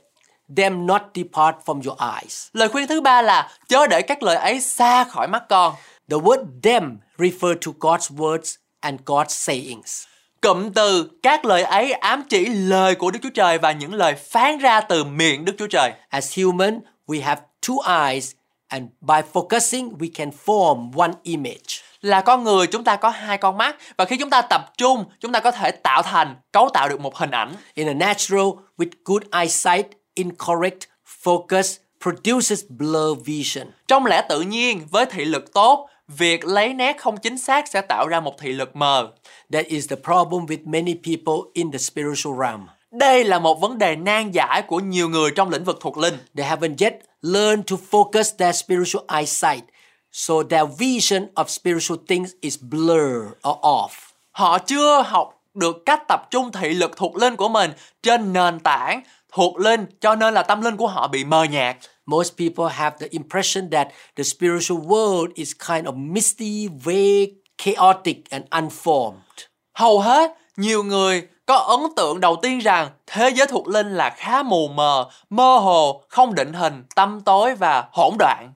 [0.57, 2.49] them not depart from your eyes.
[2.53, 5.75] Lời khuyên thứ ba là chớ để các lời ấy xa khỏi mắt con.
[6.11, 10.05] The word them refer to God's words and God's sayings.
[10.41, 14.15] Cụm từ các lời ấy ám chỉ lời của Đức Chúa Trời và những lời
[14.15, 15.93] phán ra từ miệng Đức Chúa Trời.
[16.09, 18.33] As human, we have two eyes
[18.69, 21.83] and by focusing we can form one image.
[22.01, 25.05] Là con người chúng ta có hai con mắt và khi chúng ta tập trung
[25.21, 27.55] chúng ta có thể tạo thành cấu tạo được một hình ảnh.
[27.75, 28.47] In a natural
[28.79, 30.79] with good eyesight, incorrect
[31.23, 33.67] focus produces blur vision.
[33.89, 37.81] Trong lẽ tự nhiên với thị lực tốt, việc lấy nét không chính xác sẽ
[37.81, 39.13] tạo ra một thị lực mờ.
[39.53, 42.67] That is the problem with many people in the spiritual realm.
[42.91, 46.15] Đây là một vấn đề nan giải của nhiều người trong lĩnh vực thuộc linh.
[46.37, 49.65] They haven't yet learned to focus their spiritual eyesight,
[50.13, 53.89] so their vision of spiritual things is blurred or off.
[54.31, 57.71] Họ chưa học được cách tập trung thị lực thuộc linh của mình
[58.03, 61.77] trên nền tảng thuộc linh cho nên là tâm linh của họ bị mờ nhạt.
[62.07, 68.31] Most people have the impression that the spiritual world is kind of misty, vague, chaotic,
[68.31, 69.47] and unformed.
[69.75, 74.11] Hầu hết nhiều người có ấn tượng đầu tiên rằng thế giới thuộc linh là
[74.11, 78.53] khá mù mờ, mơ hồ, không định hình, tâm tối và hỗn loạn.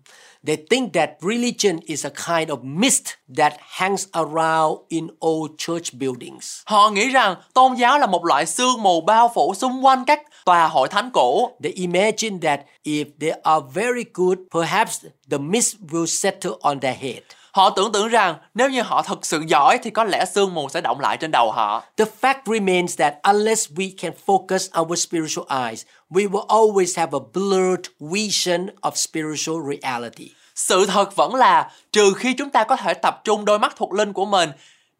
[0.46, 3.04] They think that religion is a kind of mist
[3.36, 6.60] that hangs around in old church buildings.
[6.64, 10.20] Họ nghĩ rằng tôn giáo là một loại sương mù bao phủ xung quanh các
[10.44, 11.50] tòa hội thánh cũ.
[11.62, 16.96] They imagine that if they are very good, perhaps the mist will settle on their
[16.96, 17.22] head.
[17.52, 20.68] Họ tưởng tượng rằng nếu như họ thực sự giỏi thì có lẽ sương mù
[20.68, 21.82] sẽ động lại trên đầu họ.
[21.96, 27.18] The fact remains that unless we can focus our spiritual eyes, we will always have
[27.18, 30.30] a blurred vision of spiritual reality.
[30.54, 33.92] Sự thật vẫn là trừ khi chúng ta có thể tập trung đôi mắt thuộc
[33.92, 34.50] linh của mình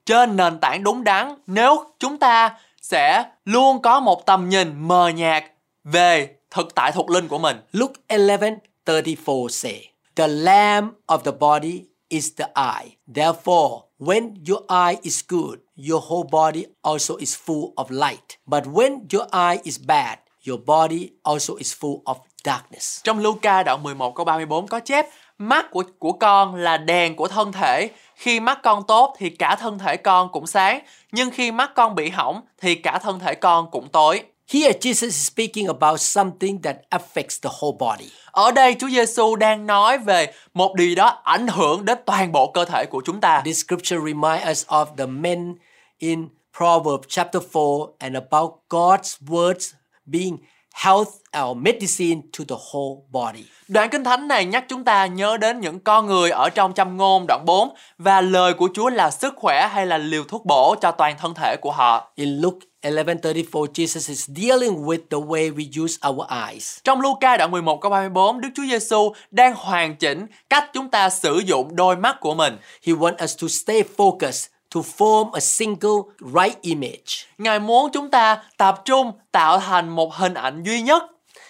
[0.06, 2.50] trên nền tảng đúng đắn, nếu chúng ta
[2.82, 5.44] sẽ luôn có một tầm nhìn mờ nhạt
[5.84, 7.56] về thực tại thuộc linh của mình.
[7.72, 12.96] Luke 11:34 say, "The lamp of the body is the eye.
[13.14, 18.38] Therefore, when your eye is good, your whole body also is full of light.
[18.46, 23.62] But when your eye is bad, your body also is full of darkness." Trong Luca
[23.62, 25.06] đoạn 11 câu 34 có chép
[25.38, 27.90] mắt của của con là đèn của thân thể.
[28.14, 30.80] Khi mắt con tốt thì cả thân thể con cũng sáng,
[31.12, 34.22] nhưng khi mắt con bị hỏng thì cả thân thể con cũng tối.
[34.52, 38.10] Here Jesus is speaking about something that affects the whole body.
[38.30, 42.50] Ở đây Chúa Giêsu đang nói về một điều đó ảnh hưởng đến toàn bộ
[42.54, 43.42] cơ thể của chúng ta.
[43.44, 45.54] This scripture reminds us of the men
[45.98, 46.28] in
[46.58, 49.72] Proverbs chapter 4 and about God's words
[50.06, 50.36] being
[50.74, 51.08] health
[51.44, 53.44] or medicine to the whole body.
[53.68, 56.96] Đoạn kinh thánh này nhắc chúng ta nhớ đến những con người ở trong châm
[56.96, 60.74] ngôn đoạn 4 và lời của Chúa là sức khỏe hay là liều thuốc bổ
[60.80, 62.12] cho toàn thân thể của họ.
[62.14, 66.78] In Luke 11:34 Jesus is dealing with the way we use our eyes.
[66.84, 71.10] Trong Luca đoạn 11 câu 34, Đức Chúa Giêsu đang hoàn chỉnh cách chúng ta
[71.10, 72.56] sử dụng đôi mắt của mình.
[72.86, 77.26] He wants us to stay focused to form a single right image.
[77.38, 81.02] Ngài muốn chúng ta tập trung tạo thành một hình ảnh duy nhất.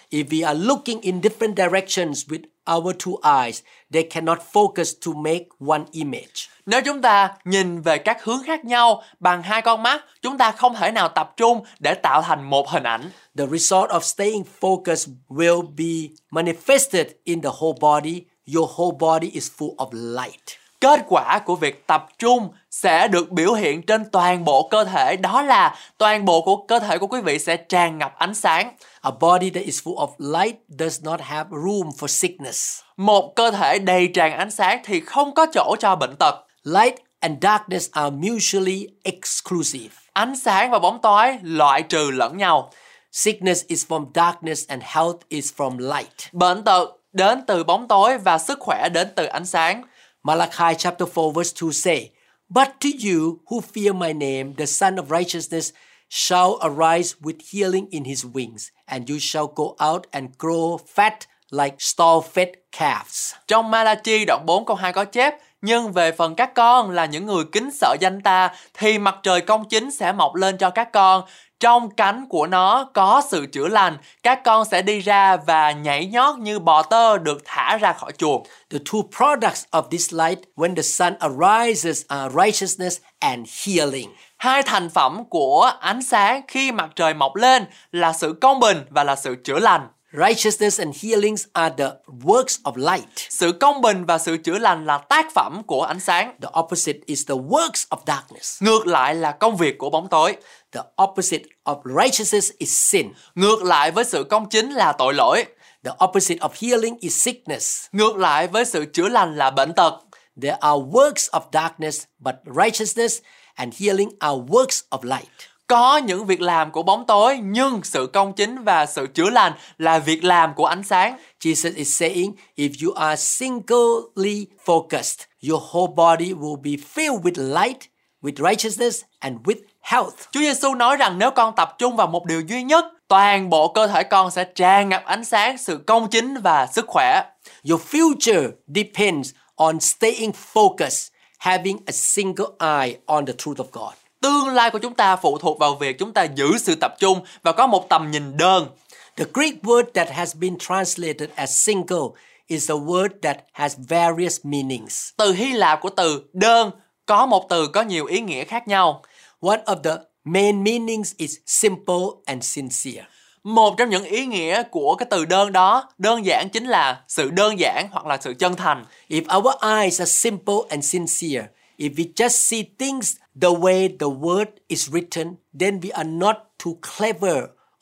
[0.09, 3.61] If we are looking in different directions with our two eyes,
[3.93, 6.49] they cannot focus to make one image.
[6.65, 10.51] Nếu chúng ta nhìn về các hướng khác nhau bằng hai con mắt, chúng ta
[10.51, 13.09] không thể nào tập trung để tạo thành một hình ảnh.
[13.37, 18.21] The result of staying focused will be manifested in the whole body.
[18.55, 20.57] Your whole body is full of light.
[20.81, 25.15] Kết quả của việc tập trung sẽ được biểu hiện trên toàn bộ cơ thể,
[25.15, 28.75] đó là toàn bộ của cơ thể của quý vị sẽ tràn ngập ánh sáng.
[29.05, 32.79] A body that is full of light does not have room for sickness.
[32.97, 36.35] Một cơ thể đầy tràn ánh sáng thì không có chỗ cho bệnh tật.
[36.63, 39.89] Light and darkness are mutually exclusive.
[40.13, 42.71] Ánh sáng và bóng tối loại trừ lẫn nhau.
[43.11, 46.33] Sickness is from darkness and health is from light.
[46.33, 49.83] Bệnh tật đến từ bóng tối và sức khỏe đến từ ánh sáng.
[50.23, 52.09] Malachi chapter 4 verse 2 say,
[52.49, 55.71] But to you who fear my name, the Son of Righteousness
[56.13, 61.25] shall arise with healing in his wings, and you shall go out and grow fat
[61.51, 63.33] like stall-fed calves.
[63.47, 67.25] Trong Malachi đoạn 4 câu 2 có chép Nhưng về phần các con là những
[67.25, 70.91] người kính sợ danh ta Thì mặt trời công chính sẽ mọc lên cho các
[70.93, 71.23] con
[71.59, 76.05] Trong cánh của nó có sự chữa lành Các con sẽ đi ra và nhảy
[76.05, 80.39] nhót như bò tơ được thả ra khỏi chuồng The two products of this light
[80.55, 84.09] when the sun arises are righteousness and healing.
[84.43, 88.77] Hai thành phẩm của ánh sáng khi mặt trời mọc lên là sự công bình
[88.89, 91.89] và là sự chữa lành Righteousness and healings are the
[92.23, 93.09] works of light.
[93.15, 96.35] Sự công bình và sự chữa lành là tác phẩm của ánh sáng.
[96.41, 98.63] The opposite is the works of darkness.
[98.63, 100.35] Ngược lại là công việc của bóng tối.
[100.71, 103.07] The opposite of righteousness is sin.
[103.35, 105.45] Ngược lại với sự công chính là tội lỗi.
[105.83, 107.85] The opposite of healing is sickness.
[107.91, 109.93] Ngược lại với sự chữa lành là bệnh tật.
[110.41, 113.19] There are works of darkness, but righteousness
[113.55, 115.29] and healing are works of light.
[115.67, 119.53] Có những việc làm của bóng tối nhưng sự công chính và sự chữa lành
[119.77, 121.17] là việc làm của ánh sáng.
[121.43, 127.61] Jesus is saying if you are singly focused, your whole body will be filled with
[127.61, 127.79] light,
[128.21, 130.13] with righteousness, and with health.
[130.31, 133.67] Chúa Giêsu nói rằng nếu con tập trung vào một điều duy nhất, toàn bộ
[133.67, 137.23] cơ thể con sẽ tràn ngập ánh sáng, sự công chính và sức khỏe.
[137.69, 141.12] Your future depends on staying focused,
[141.43, 143.93] having a single eye on the truth of God.
[144.21, 147.21] Tương lai của chúng ta phụ thuộc vào việc chúng ta giữ sự tập trung
[147.43, 148.67] và có một tầm nhìn đơn.
[149.15, 152.07] The Greek word that has been translated as single
[152.47, 155.09] is a word that has various meanings.
[155.17, 156.71] Từ Hy Lạp của từ đơn
[157.05, 159.03] có một từ có nhiều ý nghĩa khác nhau.
[159.41, 163.05] One of the main meanings is simple and sincere.
[163.43, 167.29] Một trong những ý nghĩa của cái từ đơn đó đơn giản chính là sự
[167.29, 168.85] đơn giản hoặc là sự chân thành.
[169.09, 174.07] If our eyes are simple and sincere, if we just see things the way the
[174.07, 176.35] word is written, then we are not
[176.65, 177.37] too clever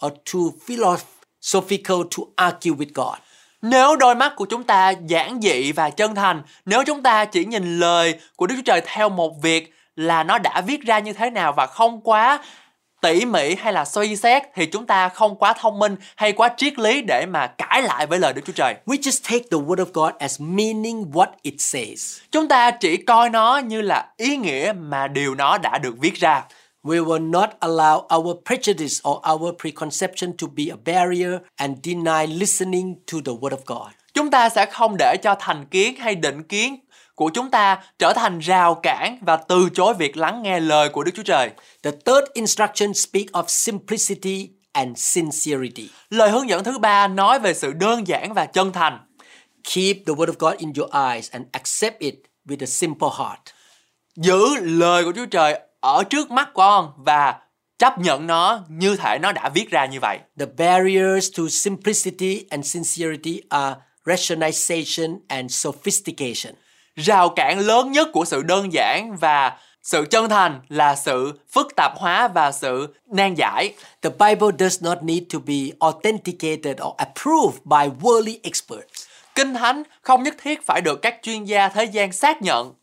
[0.06, 3.18] or too philosophical to argue with God.
[3.62, 7.46] Nếu đôi mắt của chúng ta giản dị và chân thành, nếu chúng ta chỉ
[7.46, 11.14] nhìn lời của Đức Chúa Trời theo một việc là nó đã viết ra như
[11.14, 12.40] thế nào và không quá
[13.02, 16.50] tỉ mỉ hay là suy xét thì chúng ta không quá thông minh hay quá
[16.58, 18.76] triết lý để mà cãi lại với lời Đức Chúa Trời.
[18.86, 22.20] We just take the word of God as meaning what it says.
[22.32, 26.16] Chúng ta chỉ coi nó như là ý nghĩa mà điều nó đã được viết
[26.16, 26.44] ra.
[26.84, 32.28] We will not allow our prejudice or our preconception to be a barrier and deny
[32.28, 33.92] listening to the word of God.
[34.14, 36.80] Chúng ta sẽ không để cho thành kiến hay định kiến
[37.16, 41.04] của chúng ta trở thành rào cản và từ chối việc lắng nghe lời của
[41.04, 41.50] Đức Chúa Trời.
[41.84, 45.90] The third instruction speak of simplicity and sincerity.
[46.10, 49.00] Lời hướng dẫn thứ ba nói về sự đơn giản và chân thành.
[49.64, 53.40] Keep the word of God in your eyes and accept it with a simple heart.
[54.16, 57.40] Giữ lời của Chúa Trời ở trước mắt con và
[57.80, 60.20] chấp nhận nó như thể nó đã viết ra như vậy.
[60.40, 66.56] The barriers to simplicity and sincerity are rationalization and sophistication.
[66.96, 71.76] Rào cản lớn nhất của sự đơn giản và sự chân thành là sự phức
[71.76, 73.74] tạp hóa và sự nan giải.
[74.02, 79.06] The Bible does not need to be authenticated or approved by worldly experts.
[79.36, 82.74] Kinh Thánh không nhất thiết phải được các chuyên gia thế gian xác nhận.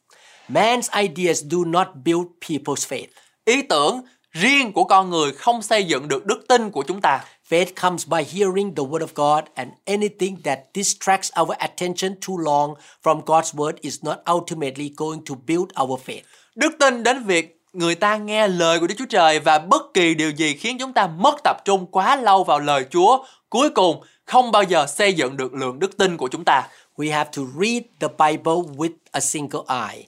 [0.48, 3.06] Man's ideas do not build people's faith.
[3.44, 4.02] Ý tưởng
[4.32, 7.24] riêng của con người không xây dựng được đức tin của chúng ta.
[7.48, 12.36] Faith comes by hearing the word of God, and anything that distracts our attention too
[12.36, 16.24] long from God's word is not ultimately going to build our faith.
[16.54, 20.14] Đức tin đến việc người ta nghe lời của Đức Chúa Trời và bất kỳ
[20.14, 24.02] điều gì khiến chúng ta mất tập trung quá lâu vào lời Chúa, cuối cùng
[24.24, 26.68] không bao giờ xây dựng được lượng đức tin của chúng ta.
[26.96, 30.06] We have to read the Bible with a single eye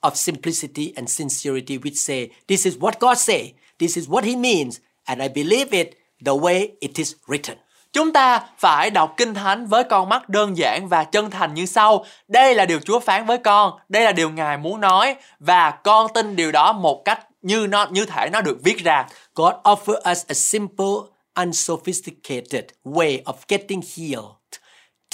[0.00, 4.36] of simplicity and sincerity, which say, This is what God say, this is what He
[4.36, 7.54] means, and I believe it the way it is written.
[7.92, 11.66] Chúng ta phải đọc Kinh Thánh với con mắt đơn giản và chân thành như
[11.66, 12.04] sau.
[12.28, 16.12] Đây là điều Chúa phán với con, đây là điều Ngài muốn nói và con
[16.14, 19.06] tin điều đó một cách như nó như thể nó được viết ra.
[19.34, 20.94] God offers us a simple,
[21.40, 24.34] unsophisticated way of getting healed,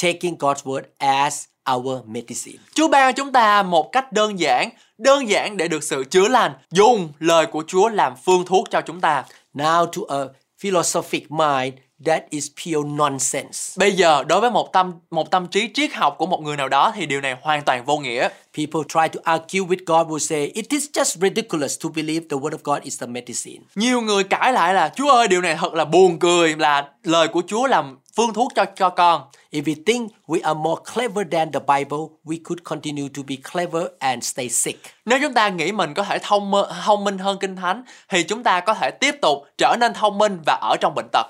[0.02, 1.44] taking God's word as
[1.74, 2.58] our medicine.
[2.74, 6.52] Chúa ban chúng ta một cách đơn giản, đơn giản để được sự chữa lành,
[6.70, 9.24] dùng lời của Chúa làm phương thuốc cho chúng ta.
[9.54, 10.24] Now to a
[10.60, 11.74] philosophic mind,
[12.06, 13.74] that is pure nonsense.
[13.76, 16.68] Bây giờ đối với một tâm một tâm trí triết học của một người nào
[16.68, 18.28] đó thì điều này hoàn toàn vô nghĩa.
[18.56, 22.36] People try to argue with God will say, it is just ridiculous to believe the
[22.36, 23.58] word of God is the medicine.
[23.74, 27.28] Nhiều người cãi lại là Chúa ơi điều này thật là buồn cười là lời
[27.28, 29.22] của Chúa làm phương thuốc cho cho con.
[29.52, 33.36] If we think we are more clever than the Bible, we could continue to be
[33.52, 34.78] clever and stay sick.
[35.04, 36.52] Nếu chúng ta nghĩ mình có thể thông
[36.84, 40.18] thông minh hơn Kinh Thánh thì chúng ta có thể tiếp tục trở nên thông
[40.18, 41.26] minh và ở trong bệnh tật.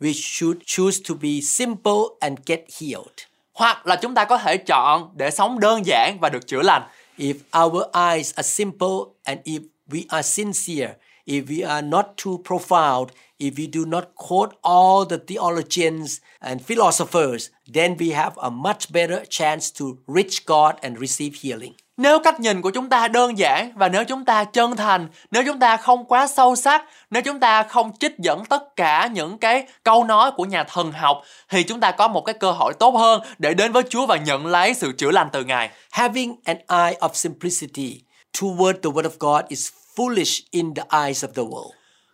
[0.00, 3.18] We should choose to be simple and get healed.
[3.52, 6.82] Hoặc là chúng ta có thể chọn để sống đơn giản và được chữa lành.
[7.18, 12.38] If our eyes are simple and if we are sincere, if we are not too
[12.44, 13.08] profound,
[13.38, 18.92] if we do not quote all the theologians and philosophers, then we have a much
[18.92, 21.74] better chance to reach God and receive healing.
[21.96, 25.42] Nếu cách nhìn của chúng ta đơn giản và nếu chúng ta chân thành, nếu
[25.46, 29.38] chúng ta không quá sâu sắc, nếu chúng ta không trích dẫn tất cả những
[29.38, 32.74] cái câu nói của nhà thần học thì chúng ta có một cái cơ hội
[32.74, 35.70] tốt hơn để đến với Chúa và nhận lấy sự chữa lành từ Ngài.
[35.90, 38.00] Having an eye of simplicity
[38.40, 41.70] toward the Word of God is foolish in the eyes of the world.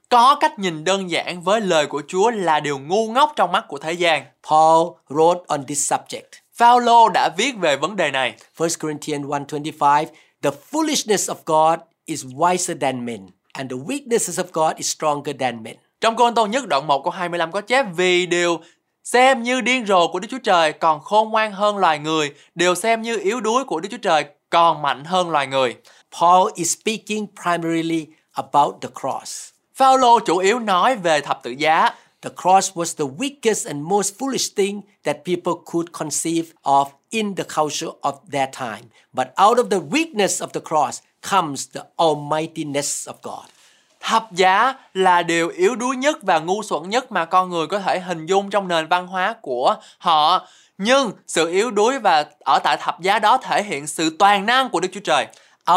[0.08, 3.64] Có cách nhìn đơn giản với lời của Chúa là điều ngu ngốc trong mắt
[3.68, 4.24] của thế gian.
[4.50, 6.40] Paul wrote on this subject.
[6.54, 8.34] Phaolô đã viết về vấn đề này.
[8.58, 10.06] 1 Corinthians 1:25
[10.42, 15.36] The foolishness of God is wiser than men and the weaknesses of God is stronger
[15.40, 15.76] than men.
[16.00, 18.60] Trong Côn Tô nhất đoạn 1 câu 25 có chép vì điều
[19.04, 22.74] xem như điên rồ của Đức Chúa Trời còn khôn ngoan hơn loài người, điều
[22.74, 25.76] xem như yếu đuối của Đức Chúa Trời còn mạnh hơn loài người.
[26.18, 29.50] Paul is speaking primarily about the cross.
[29.74, 31.90] Phaolô chủ yếu nói về thập tự giá.
[32.22, 37.34] The cross was the weakest and most foolish thing that people could conceive of in
[37.34, 38.82] the culture of their time.
[39.12, 41.00] But out of the weakness of the cross
[41.30, 43.44] comes the almightiness of God.
[44.00, 47.78] Thập giá là điều yếu đuối nhất và ngu xuẩn nhất mà con người có
[47.78, 50.46] thể hình dung trong nền văn hóa của họ.
[50.78, 54.70] Nhưng sự yếu đuối và ở tại thập giá đó thể hiện sự toàn năng
[54.70, 55.26] của Đức Chúa Trời.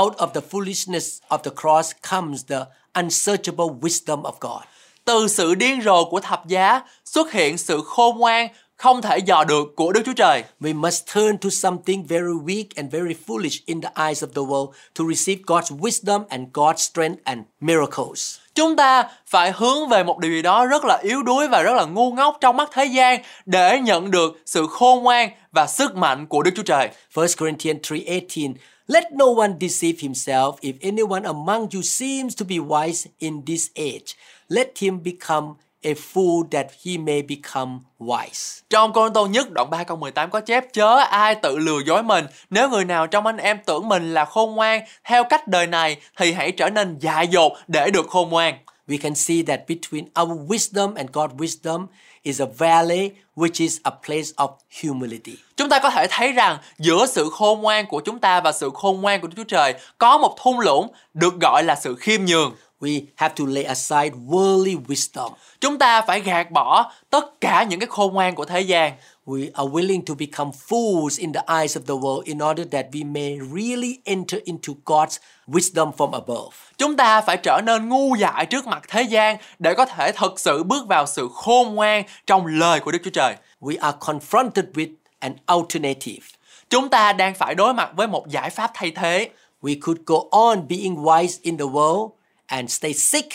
[0.01, 4.61] Out of the foolishness of the cross comes the unsearchable wisdom of God.
[5.05, 9.43] Từ sự điên rồ của thập giá xuất hiện sự khôn ngoan không thể dò
[9.43, 10.43] được của Đức Chúa Trời.
[10.59, 14.41] We must turn to something very weak and very foolish in the eyes of the
[14.41, 18.42] world to receive God's wisdom and God's strength and miracles.
[18.55, 21.73] Chúng ta phải hướng về một điều gì đó rất là yếu đuối và rất
[21.73, 25.95] là ngu ngốc trong mắt thế gian để nhận được sự khôn ngoan và sức
[25.95, 26.89] mạnh của Đức Chúa Trời.
[27.15, 28.53] 1 Corinthians 3:18
[28.87, 33.67] Let no one deceive himself if anyone among you seems to be wise in this
[33.75, 34.15] age
[34.49, 35.47] let him become
[35.83, 38.61] a fool that he may become wise.
[38.69, 42.03] Trong Côn Tô nhất đoạn 3 câu 18 có chép chớ ai tự lừa dối
[42.03, 45.67] mình Nếu người nào trong anh em tưởng mình là khôn ngoan Theo cách đời
[45.67, 48.55] này thì hãy trở nên dại dột để được khôn ngoan
[48.87, 51.87] We can see that between our wisdom and God's wisdom
[52.23, 54.49] is a valley which is a place of
[54.83, 55.35] humility.
[55.57, 58.71] Chúng ta có thể thấy rằng giữa sự khôn ngoan của chúng ta và sự
[58.73, 62.25] khôn ngoan của Đức Chúa Trời có một thung lũng được gọi là sự khiêm
[62.25, 62.55] nhường.
[62.83, 65.31] We have to lay aside worldly wisdom.
[65.61, 68.93] Chúng ta phải gạt bỏ tất cả những cái khôn ngoan của thế gian.
[69.25, 72.85] We are willing to become fools in the eyes of the world in order that
[72.91, 75.17] we may really enter into God's
[75.47, 76.49] wisdom from above.
[76.77, 80.39] Chúng ta phải trở nên ngu dại trước mặt thế gian để có thể thực
[80.39, 83.35] sự bước vào sự khôn ngoan trong lời của Đức Chúa Trời.
[83.61, 86.27] We are confronted with an alternative.
[86.69, 89.29] Chúng ta đang phải đối mặt với một giải pháp thay thế.
[89.61, 92.09] We could go on being wise in the world
[92.47, 93.27] and stay sick,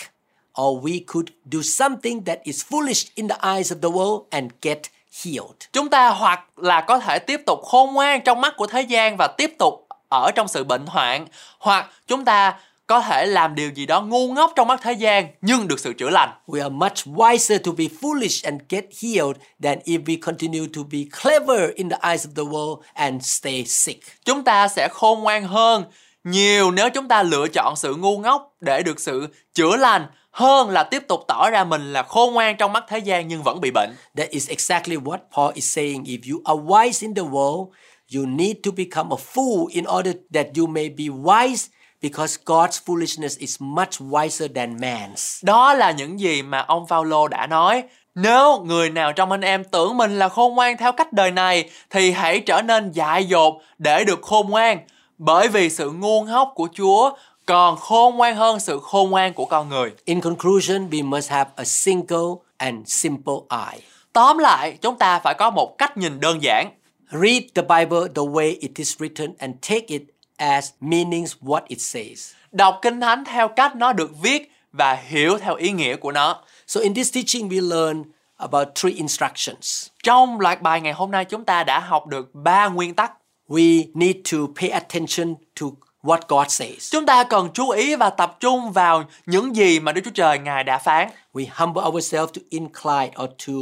[0.61, 4.51] or we could do something that is foolish in the eyes of the world and
[4.61, 4.79] get
[5.23, 5.55] healed.
[5.73, 9.17] Chúng ta hoặc là có thể tiếp tục khôn ngoan trong mắt của thế gian
[9.17, 11.27] và tiếp tục ở trong sự bệnh hoạn,
[11.59, 15.27] hoặc chúng ta có thể làm điều gì đó ngu ngốc trong mắt thế gian
[15.41, 16.29] nhưng được sự chữa lành.
[16.47, 20.81] We are much wiser to be foolish and get healed than if we continue to
[20.91, 23.99] be clever in the eyes of the world and stay sick.
[24.25, 25.83] Chúng ta sẽ khôn ngoan hơn
[26.23, 30.69] nhiều nếu chúng ta lựa chọn sự ngu ngốc để được sự chữa lành hơn
[30.69, 33.61] là tiếp tục tỏ ra mình là khôn ngoan trong mắt thế gian nhưng vẫn
[33.61, 33.89] bị bệnh.
[34.17, 36.03] That is exactly what Paul is saying.
[36.03, 37.67] If you are wise in the world,
[38.15, 41.67] you need to become a fool in order that you may be wise
[42.01, 45.39] because God's foolishness is much wiser than man's.
[45.43, 47.83] Đó là những gì mà ông Phaolô đã nói.
[48.15, 51.69] Nếu người nào trong anh em tưởng mình là khôn ngoan theo cách đời này
[51.89, 54.79] thì hãy trở nên dại dột để được khôn ngoan.
[55.19, 57.11] Bởi vì sự ngu ngốc của Chúa
[57.45, 59.93] còn khôn ngoan hơn sự khôn ngoan của con người.
[60.05, 63.79] In conclusion, we must have a single and simple eye.
[64.13, 66.69] Tóm lại, chúng ta phải có một cách nhìn đơn giản.
[67.11, 70.01] Read the Bible the way it is written and take it
[70.37, 72.31] as meanings what it says.
[72.51, 76.41] Đọc Kinh Thánh theo cách nó được viết và hiểu theo ý nghĩa của nó.
[76.67, 78.03] So in this teaching we learn
[78.37, 79.87] about three instructions.
[80.03, 83.11] Trong loạt bài ngày hôm nay chúng ta đã học được ba nguyên tắc.
[83.49, 85.67] We need to pay attention to
[86.03, 86.91] what God says.
[86.91, 90.39] Chúng ta cần chú ý và tập trung vào những gì mà Đức Chúa Trời
[90.39, 91.09] Ngài đã phán.
[91.33, 93.53] We humble ourselves to incline or to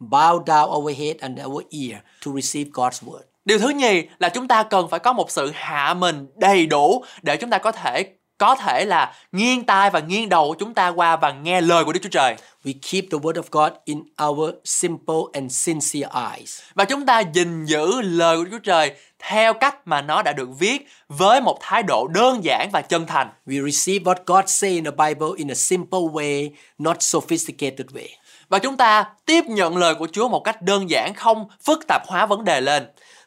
[0.00, 3.22] bow down our head and our ear to receive God's word.
[3.44, 7.04] Điều thứ nhì là chúng ta cần phải có một sự hạ mình đầy đủ
[7.22, 10.74] để chúng ta có thể có thể là nghiêng tai và nghiêng đầu của chúng
[10.74, 12.36] ta qua và nghe lời của Đức Chúa Trời.
[12.64, 16.60] We keep the word of God in our simple and sincere eyes.
[16.74, 20.32] Và chúng ta gìn giữ lời của Đức Chúa Trời theo cách mà nó đã
[20.32, 23.30] được viết với một thái độ đơn giản và chân thành.
[23.46, 28.08] We receive what God say in the Bible in a simple way, not sophisticated way.
[28.48, 32.02] Và chúng ta tiếp nhận lời của Chúa một cách đơn giản không phức tạp
[32.06, 32.86] hóa vấn đề lên.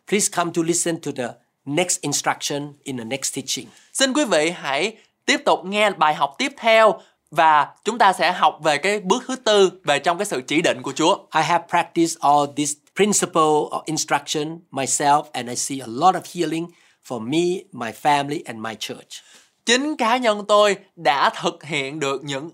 [0.09, 1.27] Please come to listen to the
[1.75, 3.67] next instruction in the next teaching.
[3.93, 6.99] Xin quý vị hãy tiếp tục nghe bài học tiếp theo
[7.31, 10.61] và chúng ta sẽ học về cái bước thứ tư về trong cái sự chỉ
[10.61, 11.17] định của Chúa.
[11.35, 16.21] I have practiced all this principle or instruction myself and I see a lot of
[16.35, 16.67] healing
[17.07, 19.23] for me, my family and my church.
[19.65, 22.51] Chính cá nhân tôi đã thực hiện được những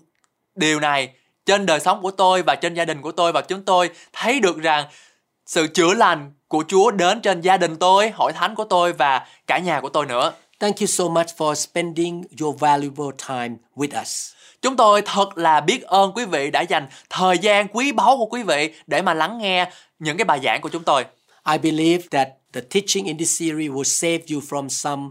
[0.54, 1.10] điều này
[1.46, 4.40] trên đời sống của tôi và trên gia đình của tôi và chúng tôi thấy
[4.40, 4.86] được rằng
[5.46, 9.26] sự chữa lành của Chúa đến trên gia đình tôi, hội thánh của tôi và
[9.46, 10.32] cả nhà của tôi nữa.
[10.60, 14.32] Thank you so much for spending your valuable time with us.
[14.62, 18.26] Chúng tôi thật là biết ơn quý vị đã dành thời gian quý báu của
[18.26, 21.04] quý vị để mà lắng nghe những cái bài giảng của chúng tôi.
[21.52, 25.02] I believe that the teaching in this series will save you from some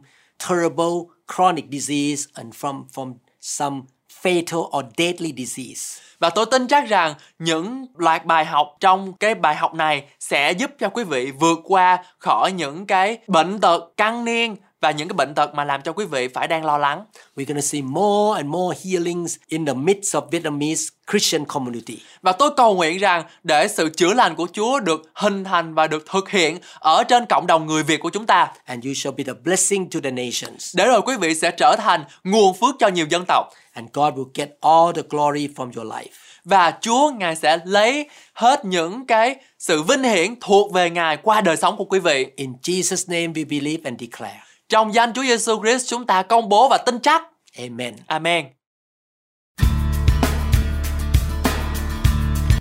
[0.50, 3.82] terrible chronic disease and from from some
[4.26, 6.02] fatal or deadly disease.
[6.20, 10.52] Và tôi tin chắc rằng những loạt bài học trong cái bài học này sẽ
[10.52, 14.56] giúp cho quý vị vượt qua khỏi những cái bệnh tật căn niên
[14.86, 17.06] và những cái bệnh tật mà làm cho quý vị phải đang lo lắng.
[17.36, 21.98] We're to see more and more healings in the midst of Vietnamese Christian community.
[22.22, 25.88] Và tôi cầu nguyện rằng để sự chữa lành của Chúa được hình thành và
[25.88, 28.52] được thực hiện ở trên cộng đồng người Việt của chúng ta.
[28.66, 30.76] And you shall be the blessing to the nations.
[30.76, 33.46] Để rồi quý vị sẽ trở thành nguồn phước cho nhiều dân tộc.
[33.74, 36.12] And God will get all the glory from your life.
[36.44, 41.42] Và Chúa Ngài sẽ lấy hết những cái sự vinh hiển thuộc về Ngài qua
[41.42, 42.28] đời sống của quý vị.
[42.36, 44.55] In Jesus' name we believe and declare.
[44.70, 47.24] Trong danh Chúa Giêsu Christ chúng ta công bố và tin chắc.
[47.57, 47.95] Amen.
[48.07, 48.45] Amen.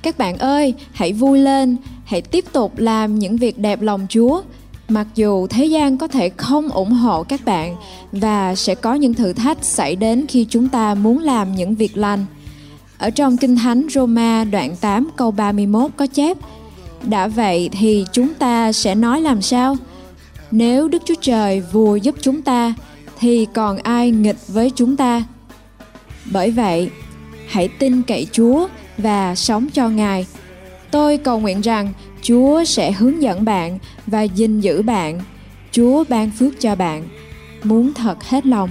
[0.02, 4.42] Các bạn ơi, hãy vui lên, hãy tiếp tục làm những việc đẹp lòng Chúa.
[4.88, 7.76] Mặc dù thế gian có thể không ủng hộ các bạn
[8.12, 11.96] và sẽ có những thử thách xảy đến khi chúng ta muốn làm những việc
[11.96, 12.26] lành.
[12.98, 16.36] Ở trong Kinh Thánh Roma đoạn 8 câu 31 có chép
[17.02, 19.76] Đã vậy thì chúng ta sẽ nói làm sao?
[20.56, 22.74] Nếu Đức Chúa Trời vua giúp chúng ta
[23.18, 25.22] thì còn ai nghịch với chúng ta?
[26.32, 26.90] Bởi vậy,
[27.48, 30.26] hãy tin cậy Chúa và sống cho Ngài.
[30.90, 31.92] Tôi cầu nguyện rằng
[32.22, 35.20] Chúa sẽ hướng dẫn bạn và gìn giữ bạn.
[35.72, 37.08] Chúa ban phước cho bạn.
[37.64, 38.70] Muốn thật hết lòng.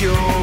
[0.00, 0.39] yo.